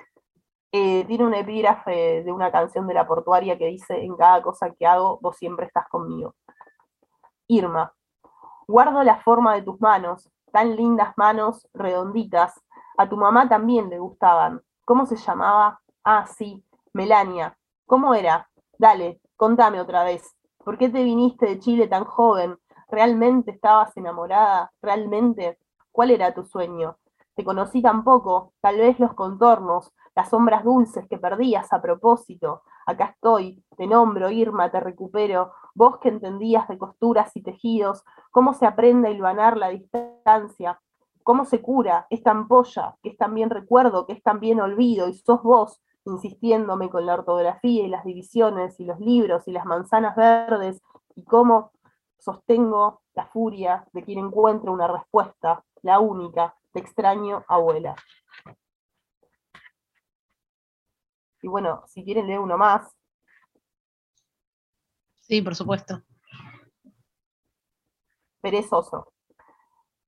Eh, 0.73 1.03
tiene 1.05 1.25
un 1.25 1.33
epígrafe 1.33 2.23
de 2.23 2.31
una 2.31 2.49
canción 2.49 2.87
de 2.87 2.93
la 2.93 3.05
portuaria 3.05 3.57
que 3.57 3.67
dice, 3.67 4.01
en 4.01 4.15
cada 4.15 4.41
cosa 4.41 4.71
que 4.71 4.87
hago, 4.87 5.19
vos 5.21 5.35
siempre 5.35 5.65
estás 5.65 5.87
conmigo. 5.89 6.35
Irma, 7.47 7.93
guardo 8.67 9.03
la 9.03 9.17
forma 9.17 9.53
de 9.55 9.63
tus 9.63 9.81
manos, 9.81 10.29
tan 10.53 10.75
lindas 10.77 11.13
manos, 11.17 11.67
redonditas. 11.73 12.53
A 12.97 13.09
tu 13.09 13.17
mamá 13.17 13.49
también 13.49 13.89
le 13.89 13.99
gustaban. 13.99 14.61
¿Cómo 14.85 15.05
se 15.05 15.17
llamaba? 15.17 15.81
Ah, 16.05 16.25
sí, 16.25 16.63
Melania. 16.93 17.57
¿Cómo 17.85 18.13
era? 18.13 18.49
Dale, 18.77 19.19
contame 19.41 19.81
otra 19.81 20.03
vez. 20.03 20.35
¿Por 20.63 20.77
qué 20.77 20.87
te 20.87 21.03
viniste 21.03 21.47
de 21.47 21.57
Chile 21.57 21.87
tan 21.87 22.05
joven? 22.05 22.59
¿Realmente 22.91 23.49
estabas 23.49 23.97
enamorada? 23.97 24.71
¿Realmente? 24.83 25.57
¿Cuál 25.91 26.11
era 26.11 26.31
tu 26.31 26.43
sueño? 26.43 26.99
Te 27.33 27.43
conocí 27.43 27.81
tan 27.81 28.03
poco, 28.03 28.53
tal 28.61 28.77
vez 28.77 28.99
los 28.99 29.15
contornos, 29.15 29.91
las 30.15 30.29
sombras 30.29 30.63
dulces 30.63 31.07
que 31.09 31.17
perdías 31.17 31.73
a 31.73 31.81
propósito. 31.81 32.61
Acá 32.85 33.15
estoy, 33.15 33.65
te 33.75 33.87
nombro, 33.87 34.29
Irma, 34.29 34.69
te 34.69 34.79
recupero. 34.79 35.53
Vos 35.73 35.97
que 35.97 36.09
entendías 36.09 36.67
de 36.67 36.77
costuras 36.77 37.35
y 37.35 37.41
tejidos, 37.41 38.03
cómo 38.29 38.53
se 38.53 38.67
aprende 38.67 39.07
a 39.07 39.11
hilvanar 39.11 39.57
la 39.57 39.69
distancia, 39.69 40.79
cómo 41.23 41.45
se 41.45 41.63
cura 41.63 42.05
esta 42.11 42.29
ampolla, 42.29 42.95
que 43.01 43.09
es 43.09 43.17
también 43.17 43.49
recuerdo, 43.49 44.05
que 44.05 44.13
es 44.13 44.21
también 44.21 44.61
olvido, 44.61 45.07
y 45.07 45.15
sos 45.15 45.41
vos, 45.41 45.81
insistiéndome 46.05 46.89
con 46.89 47.05
la 47.05 47.13
ortografía 47.13 47.83
y 47.83 47.87
las 47.87 48.03
divisiones 48.03 48.79
y 48.79 48.85
los 48.85 48.99
libros 48.99 49.47
y 49.47 49.51
las 49.51 49.65
manzanas 49.65 50.15
verdes 50.15 50.81
y 51.15 51.23
cómo 51.23 51.71
sostengo 52.17 53.01
la 53.13 53.25
furia 53.27 53.85
de 53.93 54.03
quien 54.03 54.19
encuentra 54.19 54.71
una 54.71 54.87
respuesta, 54.87 55.63
la 55.81 55.99
única, 55.99 56.55
te 56.71 56.79
extraño 56.79 57.43
abuela. 57.47 57.95
Y 61.41 61.47
bueno, 61.47 61.83
si 61.87 62.03
quieren 62.03 62.27
leer 62.27 62.39
uno 62.39 62.57
más. 62.57 62.95
Sí, 65.21 65.41
por 65.41 65.55
supuesto. 65.55 66.01
Perezoso. 68.41 69.13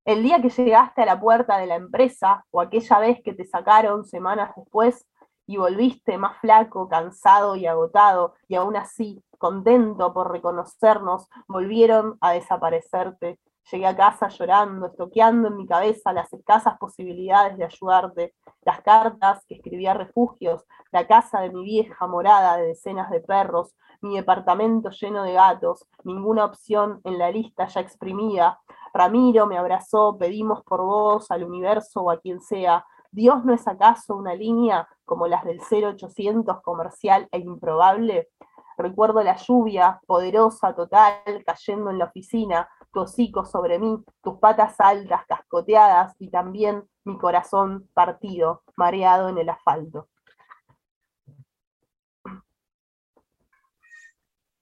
El 0.05 0.21
día 0.21 0.41
que 0.41 0.49
llegaste 0.49 1.01
a 1.01 1.05
la 1.05 1.19
puerta 1.19 1.57
de 1.57 1.65
la 1.65 1.75
empresa 1.75 2.45
o 2.51 2.61
aquella 2.61 2.99
vez 2.99 3.21
que 3.23 3.33
te 3.33 3.45
sacaron 3.45 4.05
semanas 4.05 4.51
después, 4.55 5.07
y 5.45 5.57
volviste 5.57 6.17
más 6.17 6.37
flaco, 6.39 6.87
cansado 6.87 7.55
y 7.55 7.65
agotado, 7.65 8.33
y 8.47 8.55
aún 8.55 8.75
así, 8.75 9.23
contento 9.37 10.13
por 10.13 10.31
reconocernos, 10.31 11.27
volvieron 11.47 12.17
a 12.21 12.31
desaparecerte. 12.31 13.39
Llegué 13.71 13.87
a 13.87 13.95
casa 13.95 14.27
llorando, 14.27 14.87
estoqueando 14.87 15.47
en 15.47 15.57
mi 15.57 15.65
cabeza 15.65 16.11
las 16.11 16.31
escasas 16.33 16.77
posibilidades 16.77 17.57
de 17.57 17.65
ayudarte, 17.65 18.33
las 18.61 18.81
cartas 18.81 19.45
que 19.45 19.55
escribía 19.55 19.93
refugios, 19.93 20.65
la 20.91 21.07
casa 21.07 21.39
de 21.41 21.49
mi 21.49 21.63
vieja 21.63 22.07
morada 22.07 22.57
de 22.57 22.67
decenas 22.67 23.09
de 23.09 23.21
perros, 23.21 23.73
mi 24.01 24.15
departamento 24.15 24.89
lleno 24.89 25.23
de 25.23 25.33
gatos, 25.33 25.85
ninguna 26.03 26.43
opción 26.43 26.99
en 27.05 27.17
la 27.17 27.31
lista 27.31 27.67
ya 27.67 27.79
exprimida. 27.79 28.59
Ramiro 28.93 29.47
me 29.47 29.57
abrazó, 29.57 30.17
pedimos 30.17 30.61
por 30.63 30.81
vos 30.81 31.31
al 31.31 31.45
universo 31.45 32.01
o 32.01 32.11
a 32.11 32.19
quien 32.19 32.41
sea, 32.41 32.85
¿Dios 33.13 33.45
no 33.45 33.53
es 33.53 33.67
acaso 33.67 34.15
una 34.15 34.33
línea 34.33 34.87
como 35.05 35.27
las 35.27 35.43
del 35.43 35.59
0800 35.59 36.61
comercial 36.61 37.27
e 37.31 37.39
improbable? 37.39 38.29
Recuerdo 38.77 39.21
la 39.23 39.35
lluvia, 39.35 39.99
poderosa, 40.07 40.73
total, 40.73 41.43
cayendo 41.45 41.91
en 41.91 41.99
la 41.99 42.05
oficina, 42.05 42.67
tu 42.91 43.01
hocico 43.01 43.45
sobre 43.45 43.79
mí, 43.79 44.03
tus 44.21 44.39
patas 44.39 44.79
altas, 44.79 45.25
cascoteadas 45.27 46.15
y 46.19 46.29
también 46.29 46.83
mi 47.03 47.17
corazón 47.17 47.89
partido, 47.93 48.63
mareado 48.75 49.29
en 49.29 49.37
el 49.37 49.49
asfalto. 49.49 50.07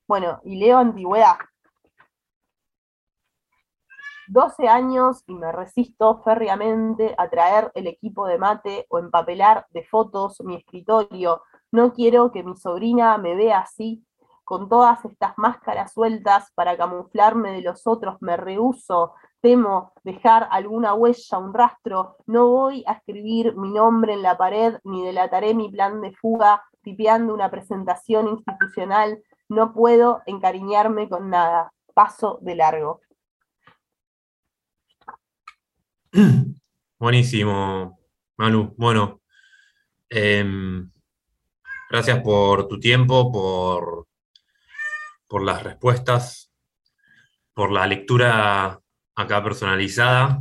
Bueno, 0.08 0.42
y 0.44 0.58
leo 0.58 0.78
antigüedad. 0.78 1.36
12 4.32 4.70
años 4.70 5.26
y 5.28 5.34
me 5.34 5.52
resisto 5.52 6.22
férreamente 6.24 7.14
a 7.18 7.30
traer 7.30 7.70
el 7.76 7.86
equipo 7.86 8.28
de 8.28 8.38
mate 8.38 8.86
o 8.88 8.98
empapelar 8.98 9.66
de 9.72 9.84
fotos 9.84 10.40
mi 10.40 10.56
escritorio. 10.56 11.42
No 11.70 11.92
quiero 11.92 12.32
que 12.32 12.42
mi 12.42 12.56
sobrina 12.56 13.18
me 13.18 13.36
vea 13.36 13.60
así, 13.60 14.06
con 14.46 14.70
todas 14.70 15.04
estas 15.04 15.34
máscaras 15.38 15.92
sueltas 15.92 16.50
para 16.56 16.78
camuflarme 16.78 17.52
de 17.52 17.62
los 17.62 17.86
otros. 17.86 18.22
Me 18.22 18.38
rehuso, 18.38 19.16
temo 19.42 19.92
dejar 20.06 20.48
alguna 20.50 20.94
huella, 20.94 21.38
un 21.38 21.54
rastro. 21.54 22.16
No 22.26 22.48
voy 22.48 22.86
a 22.88 22.94
escribir 22.94 23.58
mi 23.58 23.70
nombre 23.72 24.14
en 24.14 24.22
la 24.22 24.38
pared 24.38 24.78
ni 24.86 25.04
delataré 25.04 25.54
mi 25.54 25.70
plan 25.70 26.00
de 26.00 26.14
fuga 26.14 26.64
tipeando 26.84 27.34
una 27.34 27.52
presentación 27.52 28.30
institucional. 28.30 29.22
No 29.50 29.74
puedo 29.74 30.22
encariñarme 30.26 31.10
con 31.10 31.30
nada. 31.30 31.74
Paso 31.94 32.40
de 32.42 32.56
largo. 32.56 33.02
Buenísimo, 37.00 37.98
Manu. 38.38 38.76
Bueno, 38.78 39.22
em, 40.10 40.92
gracias 41.90 42.20
por 42.22 42.68
tu 42.68 42.80
tiempo, 42.80 43.32
por, 43.32 44.08
por 45.28 45.44
las 45.44 45.64
respuestas, 45.64 46.52
por 47.54 47.72
la 47.72 47.88
lectura 47.88 48.82
acá 49.16 49.42
personalizada 49.42 50.38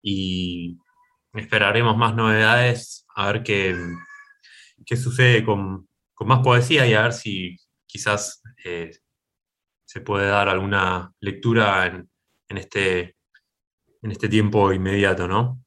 y 0.00 0.78
esperaremos 1.34 1.94
más 1.98 2.14
novedades, 2.14 3.04
a 3.14 3.30
ver 3.30 3.42
qué, 3.42 3.76
qué 4.86 4.96
sucede 4.96 5.44
con, 5.44 5.86
más 6.20 6.40
poesía 6.40 6.86
y 6.86 6.94
a 6.94 7.02
ver 7.02 7.12
si 7.12 7.58
quizás 7.84 8.42
eh, 8.64 8.90
se 9.84 10.00
puede 10.00 10.28
dar 10.28 10.48
alguna 10.48 11.12
lectura 11.20 11.86
en, 11.86 12.08
en 12.48 12.58
este 12.58 13.16
en 14.02 14.10
este 14.10 14.28
tiempo 14.28 14.72
inmediato, 14.72 15.28
¿no? 15.28 15.58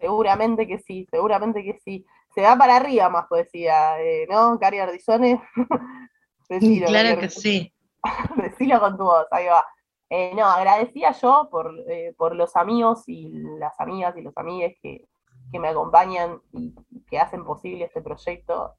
Seguramente 0.00 0.66
que 0.66 0.78
sí, 0.78 1.06
seguramente 1.10 1.62
que 1.64 1.78
sí. 1.84 2.06
Se 2.34 2.42
va 2.42 2.56
para 2.56 2.76
arriba 2.76 3.08
más 3.08 3.26
poesía, 3.26 4.00
eh, 4.00 4.26
¿no? 4.30 4.58
Cari 4.58 4.78
Ardizone. 4.78 5.42
claro 6.86 7.20
que 7.20 7.28
sí. 7.28 7.72
Decilo 8.36 8.80
con 8.80 8.96
tu 8.96 9.04
voz, 9.04 9.26
ahí 9.32 9.46
va. 9.46 9.64
Eh, 10.10 10.32
no, 10.34 10.46
agradecía 10.46 11.12
yo 11.12 11.48
por, 11.50 11.74
eh, 11.88 12.14
por 12.16 12.34
los 12.34 12.56
amigos 12.56 13.02
y 13.08 13.28
las 13.58 13.78
amigas 13.78 14.16
y 14.16 14.22
los 14.22 14.36
amigues 14.36 14.76
que, 14.80 15.04
me 15.52 15.68
acompañan 15.68 16.40
y 16.52 16.74
que 17.08 17.18
hacen 17.18 17.42
posible 17.42 17.86
este 17.86 18.02
proyecto, 18.02 18.74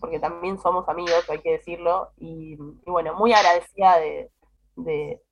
porque 0.00 0.18
también 0.18 0.58
somos 0.58 0.88
amigos, 0.88 1.24
hay 1.30 1.38
que 1.38 1.52
decirlo, 1.52 2.10
y, 2.16 2.56
bueno, 2.84 3.14
muy 3.14 3.32
agradecida 3.32 3.96
de, 3.98 4.28
de 4.74 5.22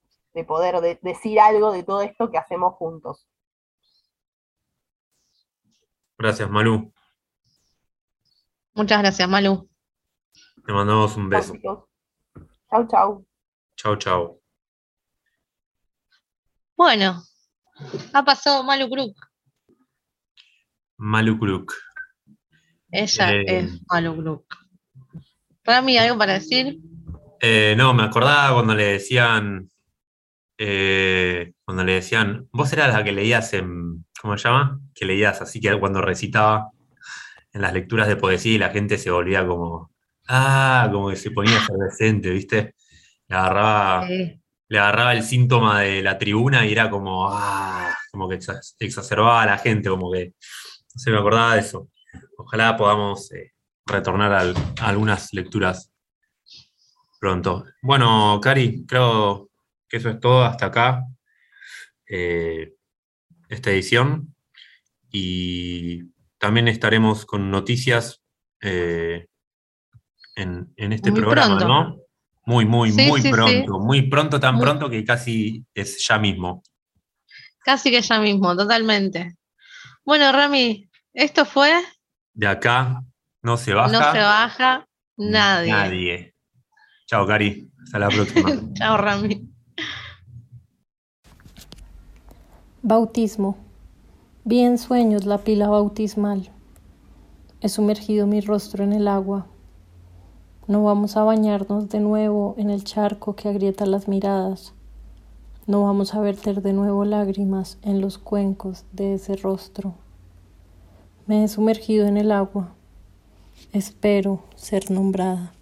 poder 0.43 0.99
decir 1.03 1.39
algo 1.39 1.71
de 1.71 1.85
todo 1.85 2.03
esto 2.03 2.31
que 2.33 2.39
hacemos 2.39 2.75
juntos. 2.75 3.29
Gracias, 6.19 6.51
Malu. 6.51 6.93
Muchas 8.73 8.99
gracias, 8.99 9.29
Malu. 9.29 9.69
Te 10.67 10.73
mandamos 10.73 11.17
un 11.17 11.29
beso. 11.29 11.55
Chau, 12.71 12.89
chau. 12.89 13.27
Chau, 13.77 13.97
chau. 13.97 14.43
Bueno, 16.77 17.23
ha 18.13 18.25
pasado 18.25 18.65
Malu 18.65 18.89
Kruk. 18.91 19.17
Malu 20.97 21.39
Kruk. 21.39 21.73
Ella 22.91 23.33
eh, 23.33 23.45
es 23.47 23.81
Malu 23.89 24.17
Kruk. 24.17 24.45
Para 25.65 25.83
mí, 25.83 25.97
¿algo 25.97 26.19
para 26.19 26.35
decir? 26.35 26.79
Eh, 27.41 27.75
no, 27.77 27.95
me 27.95 28.03
acordaba 28.03 28.55
cuando 28.55 28.75
le 28.75 28.85
decían 28.85 29.69
eh, 30.59 31.53
cuando 31.65 31.85
le 31.85 31.95
decían, 31.95 32.49
vos 32.53 32.73
eras 32.73 32.93
la 32.95 33.03
que 33.05 33.13
leías 33.13 33.53
en, 33.55 34.05
¿cómo 34.21 34.37
se 34.39 34.49
llama? 34.49 34.81
Que 34.95 35.05
leías 35.05 35.41
así 35.43 35.61
que 35.61 35.79
cuando 35.79 36.01
recitaba 36.01 36.71
en 37.53 37.63
las 37.63 37.73
lecturas 37.73 38.09
de 38.09 38.17
poesía 38.17 38.55
y 38.55 38.59
la 38.59 38.71
gente 38.71 38.99
se 38.99 39.11
volvía 39.11 39.47
como, 39.47 39.91
ah, 40.29 40.89
como 40.93 41.11
que 41.11 41.17
se 41.17 41.31
ponía 41.31 41.59
efervescente, 41.59 42.31
¿viste? 42.31 42.75
Le 43.29 43.37
agarraba, 43.37 44.07
Sí. 44.07 44.41
le 44.69 44.79
agarraba 44.79 45.13
el 45.13 45.23
síntoma 45.23 45.81
de 45.81 46.03
la 46.03 46.19
tribuna 46.19 46.65
y 46.67 46.73
era 46.73 46.91
como, 46.91 47.29
ah, 47.31 47.95
como 48.11 48.29
que 48.29 48.37
exa- 48.39 48.61
exacerbaba 48.79 49.43
a 49.43 49.47
la 49.47 49.59
gente, 49.59 49.89
como 49.89 50.11
que, 50.13 50.29
no 50.95 51.01
sé, 51.01 51.11
me 51.11 51.19
acordaba 51.19 51.55
de 51.55 51.61
eso. 51.61 51.89
Ojalá 52.39 52.77
podamos 52.77 53.31
eh, 53.33 53.53
retornar 53.87 54.33
al- 54.33 54.55
a 54.81 54.89
algunas 54.89 55.33
lecturas 55.33 55.91
pronto. 57.21 57.65
Bueno, 57.83 58.39
Cari, 58.43 58.85
creo 58.87 59.51
eso 59.97 60.11
es 60.11 60.21
todo 60.21 60.45
hasta 60.45 60.67
acá. 60.67 61.05
eh, 62.09 62.75
esta 63.49 63.71
edición. 63.71 64.35
Y 65.11 66.11
también 66.39 66.69
estaremos 66.69 67.25
con 67.27 67.51
noticias 67.51 68.23
eh, 68.61 69.27
en, 70.35 70.73
en 70.77 70.93
este 70.93 71.11
Muy 71.11 71.21
programa, 71.21 71.57
pronto. 71.59 71.69
¿no? 71.69 71.97
Muy, 72.47 72.65
muy, 72.67 72.91
Sí, 72.91 73.07
muy 73.07 73.21
sí, 73.23 73.29
sí. 73.29 73.33
pronto. 73.33 73.79
Muy 73.81 74.03
pronto, 74.09 74.41
tan 74.41 74.57
Muy- 74.57 74.65
pronto 74.65 74.91
que 74.91 75.05
casi 75.05 75.65
es 75.75 76.05
ya 76.07 76.19
mismo. 76.19 76.63
Casi 77.61 77.91
que 77.91 78.03
ya 78.03 78.19
mismo, 78.21 78.55
totalmente. 78.57 79.37
Bueno, 80.05 80.31
Rami, 80.33 80.89
esto 81.15 81.47
fue 81.47 81.73
De 82.35 82.47
acá 82.47 83.01
no 83.43 83.57
se 83.57 83.73
baja. 83.73 83.93
No 83.93 84.13
se 84.13 84.19
baja 84.19 84.87
nadie. 85.17 85.71
Nadie. 85.73 86.35
Chao, 87.07 87.27
Cari. 87.27 87.71
Hasta 87.85 87.99
la 87.99 88.09
próxima. 88.09 88.51
Chao, 88.75 88.97
Rami. 88.99 89.54
Bautismo. 92.87 93.57
Vi 94.45 94.61
en 94.61 94.77
sueños 94.77 95.25
la 95.25 95.39
pila 95.39 95.71
bautismal. 95.71 96.51
He 97.63 97.71
sumergido 97.71 98.27
mi 98.27 98.43
rostro 98.43 98.85
en 98.85 98.93
el 98.93 99.09
agua. 99.09 99.47
No 100.67 100.85
vamos 100.85 101.17
a 101.17 101.25
bañarnos 101.25 101.89
de 101.89 102.01
nuevo 102.01 102.55
en 102.59 102.69
el 102.69 102.85
charco 102.85 103.37
que 103.37 103.49
agrieta 103.49 103.87
las 103.87 104.07
miradas. 104.07 104.75
No 105.67 105.83
vamos 105.85 106.15
a 106.15 106.21
verter 106.21 106.61
de 106.61 106.75
nuevo 106.75 107.07
lágrimas 107.07 107.79
en 107.81 108.03
los 108.03 108.19
cuencos 108.19 108.85
de 108.93 109.15
ese 109.15 109.37
rostro. 109.37 109.95
Me 111.27 111.43
he 111.43 111.49
sumergido 111.49 112.07
en 112.07 112.19
el 112.19 112.33
agua. 112.33 112.75
Espero 113.73 114.41
ser 114.57 114.91
nombrada. 114.91 115.55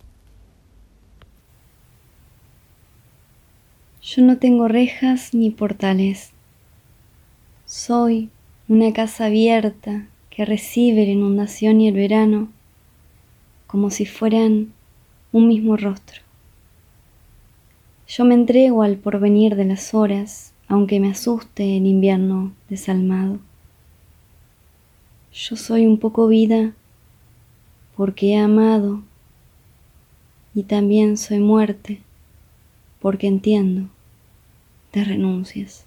Yo 4.04 4.20
no 4.20 4.36
tengo 4.38 4.66
rejas 4.66 5.32
ni 5.32 5.50
portales. 5.50 6.32
Soy 7.66 8.30
una 8.66 8.92
casa 8.92 9.26
abierta 9.26 10.08
que 10.28 10.44
recibe 10.44 11.06
la 11.06 11.12
inundación 11.12 11.80
y 11.80 11.86
el 11.86 11.94
verano 11.94 12.48
como 13.68 13.90
si 13.90 14.04
fueran 14.04 14.72
un 15.30 15.46
mismo 15.46 15.76
rostro. 15.76 16.20
Yo 18.08 18.24
me 18.24 18.34
entrego 18.34 18.82
al 18.82 18.96
porvenir 18.96 19.54
de 19.54 19.66
las 19.66 19.94
horas, 19.94 20.52
aunque 20.66 20.98
me 20.98 21.08
asuste 21.08 21.76
el 21.76 21.86
invierno 21.86 22.52
desalmado. 22.68 23.38
Yo 25.32 25.54
soy 25.54 25.86
un 25.86 25.98
poco 25.98 26.26
vida 26.26 26.72
porque 27.96 28.32
he 28.32 28.36
amado 28.36 29.00
y 30.56 30.64
también 30.64 31.16
soy 31.16 31.38
muerte 31.38 32.02
porque 33.02 33.26
entiendo 33.26 33.88
de 34.92 35.04
renuncias. 35.04 35.84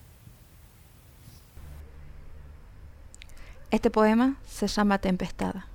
Este 3.70 3.92
poema 3.92 4.38
se 4.48 4.68
llama 4.68 4.98
Tempestada. 4.98 5.68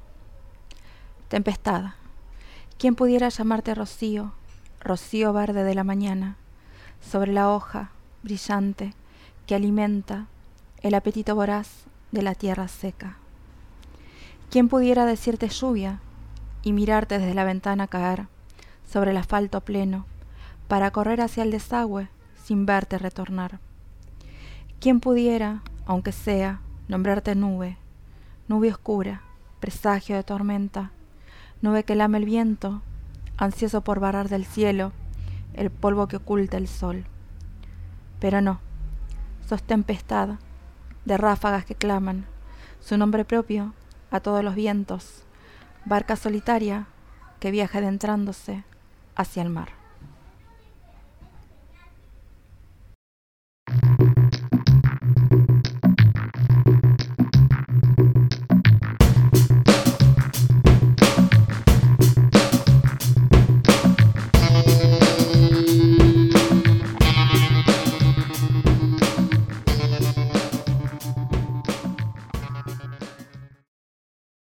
Tempestada. 1.28 1.96
¿Quién 2.78 2.96
pudiera 2.96 3.28
llamarte 3.28 3.74
rocío, 3.74 4.32
rocío 4.80 5.32
verde 5.32 5.64
de 5.64 5.74
la 5.74 5.84
mañana, 5.84 6.36
sobre 7.00 7.32
la 7.32 7.50
hoja 7.50 7.90
brillante 8.22 8.94
que 9.46 9.54
alimenta 9.54 10.26
el 10.82 10.94
apetito 10.94 11.34
voraz 11.34 11.84
de 12.10 12.22
la 12.22 12.34
tierra 12.34 12.66
seca? 12.68 13.18
¿Quién 14.50 14.68
pudiera 14.68 15.04
decirte 15.04 15.48
lluvia 15.48 16.00
y 16.62 16.72
mirarte 16.72 17.18
desde 17.18 17.34
la 17.34 17.44
ventana 17.44 17.86
caer 17.86 18.26
sobre 18.90 19.12
el 19.12 19.16
asfalto 19.18 19.60
pleno 19.60 20.06
para 20.66 20.90
correr 20.90 21.20
hacia 21.20 21.44
el 21.44 21.52
desagüe 21.52 22.08
sin 22.50 22.66
verte 22.66 22.98
retornar? 22.98 23.60
¿Quién 24.80 24.98
pudiera, 24.98 25.62
aunque 25.86 26.10
sea, 26.10 26.58
nombrarte 26.88 27.36
nube, 27.36 27.76
nube 28.48 28.72
oscura, 28.72 29.22
presagio 29.60 30.16
de 30.16 30.24
tormenta, 30.24 30.90
nube 31.62 31.84
que 31.84 31.94
lame 31.94 32.18
el 32.18 32.24
viento, 32.24 32.82
ansioso 33.36 33.82
por 33.82 34.00
barrar 34.00 34.28
del 34.28 34.44
cielo 34.44 34.90
el 35.54 35.70
polvo 35.70 36.08
que 36.08 36.16
oculta 36.16 36.56
el 36.56 36.66
sol? 36.66 37.04
Pero 38.18 38.40
no, 38.40 38.58
sos 39.48 39.62
tempestad 39.62 40.30
de 41.04 41.16
ráfagas 41.16 41.64
que 41.64 41.76
claman 41.76 42.26
su 42.80 42.98
nombre 42.98 43.24
propio 43.24 43.74
a 44.10 44.18
todos 44.18 44.42
los 44.42 44.56
vientos, 44.56 45.22
barca 45.84 46.16
solitaria 46.16 46.88
que 47.38 47.52
viaja 47.52 47.78
adentrándose 47.78 48.64
hacia 49.14 49.44
el 49.44 49.50
mar. 49.50 49.79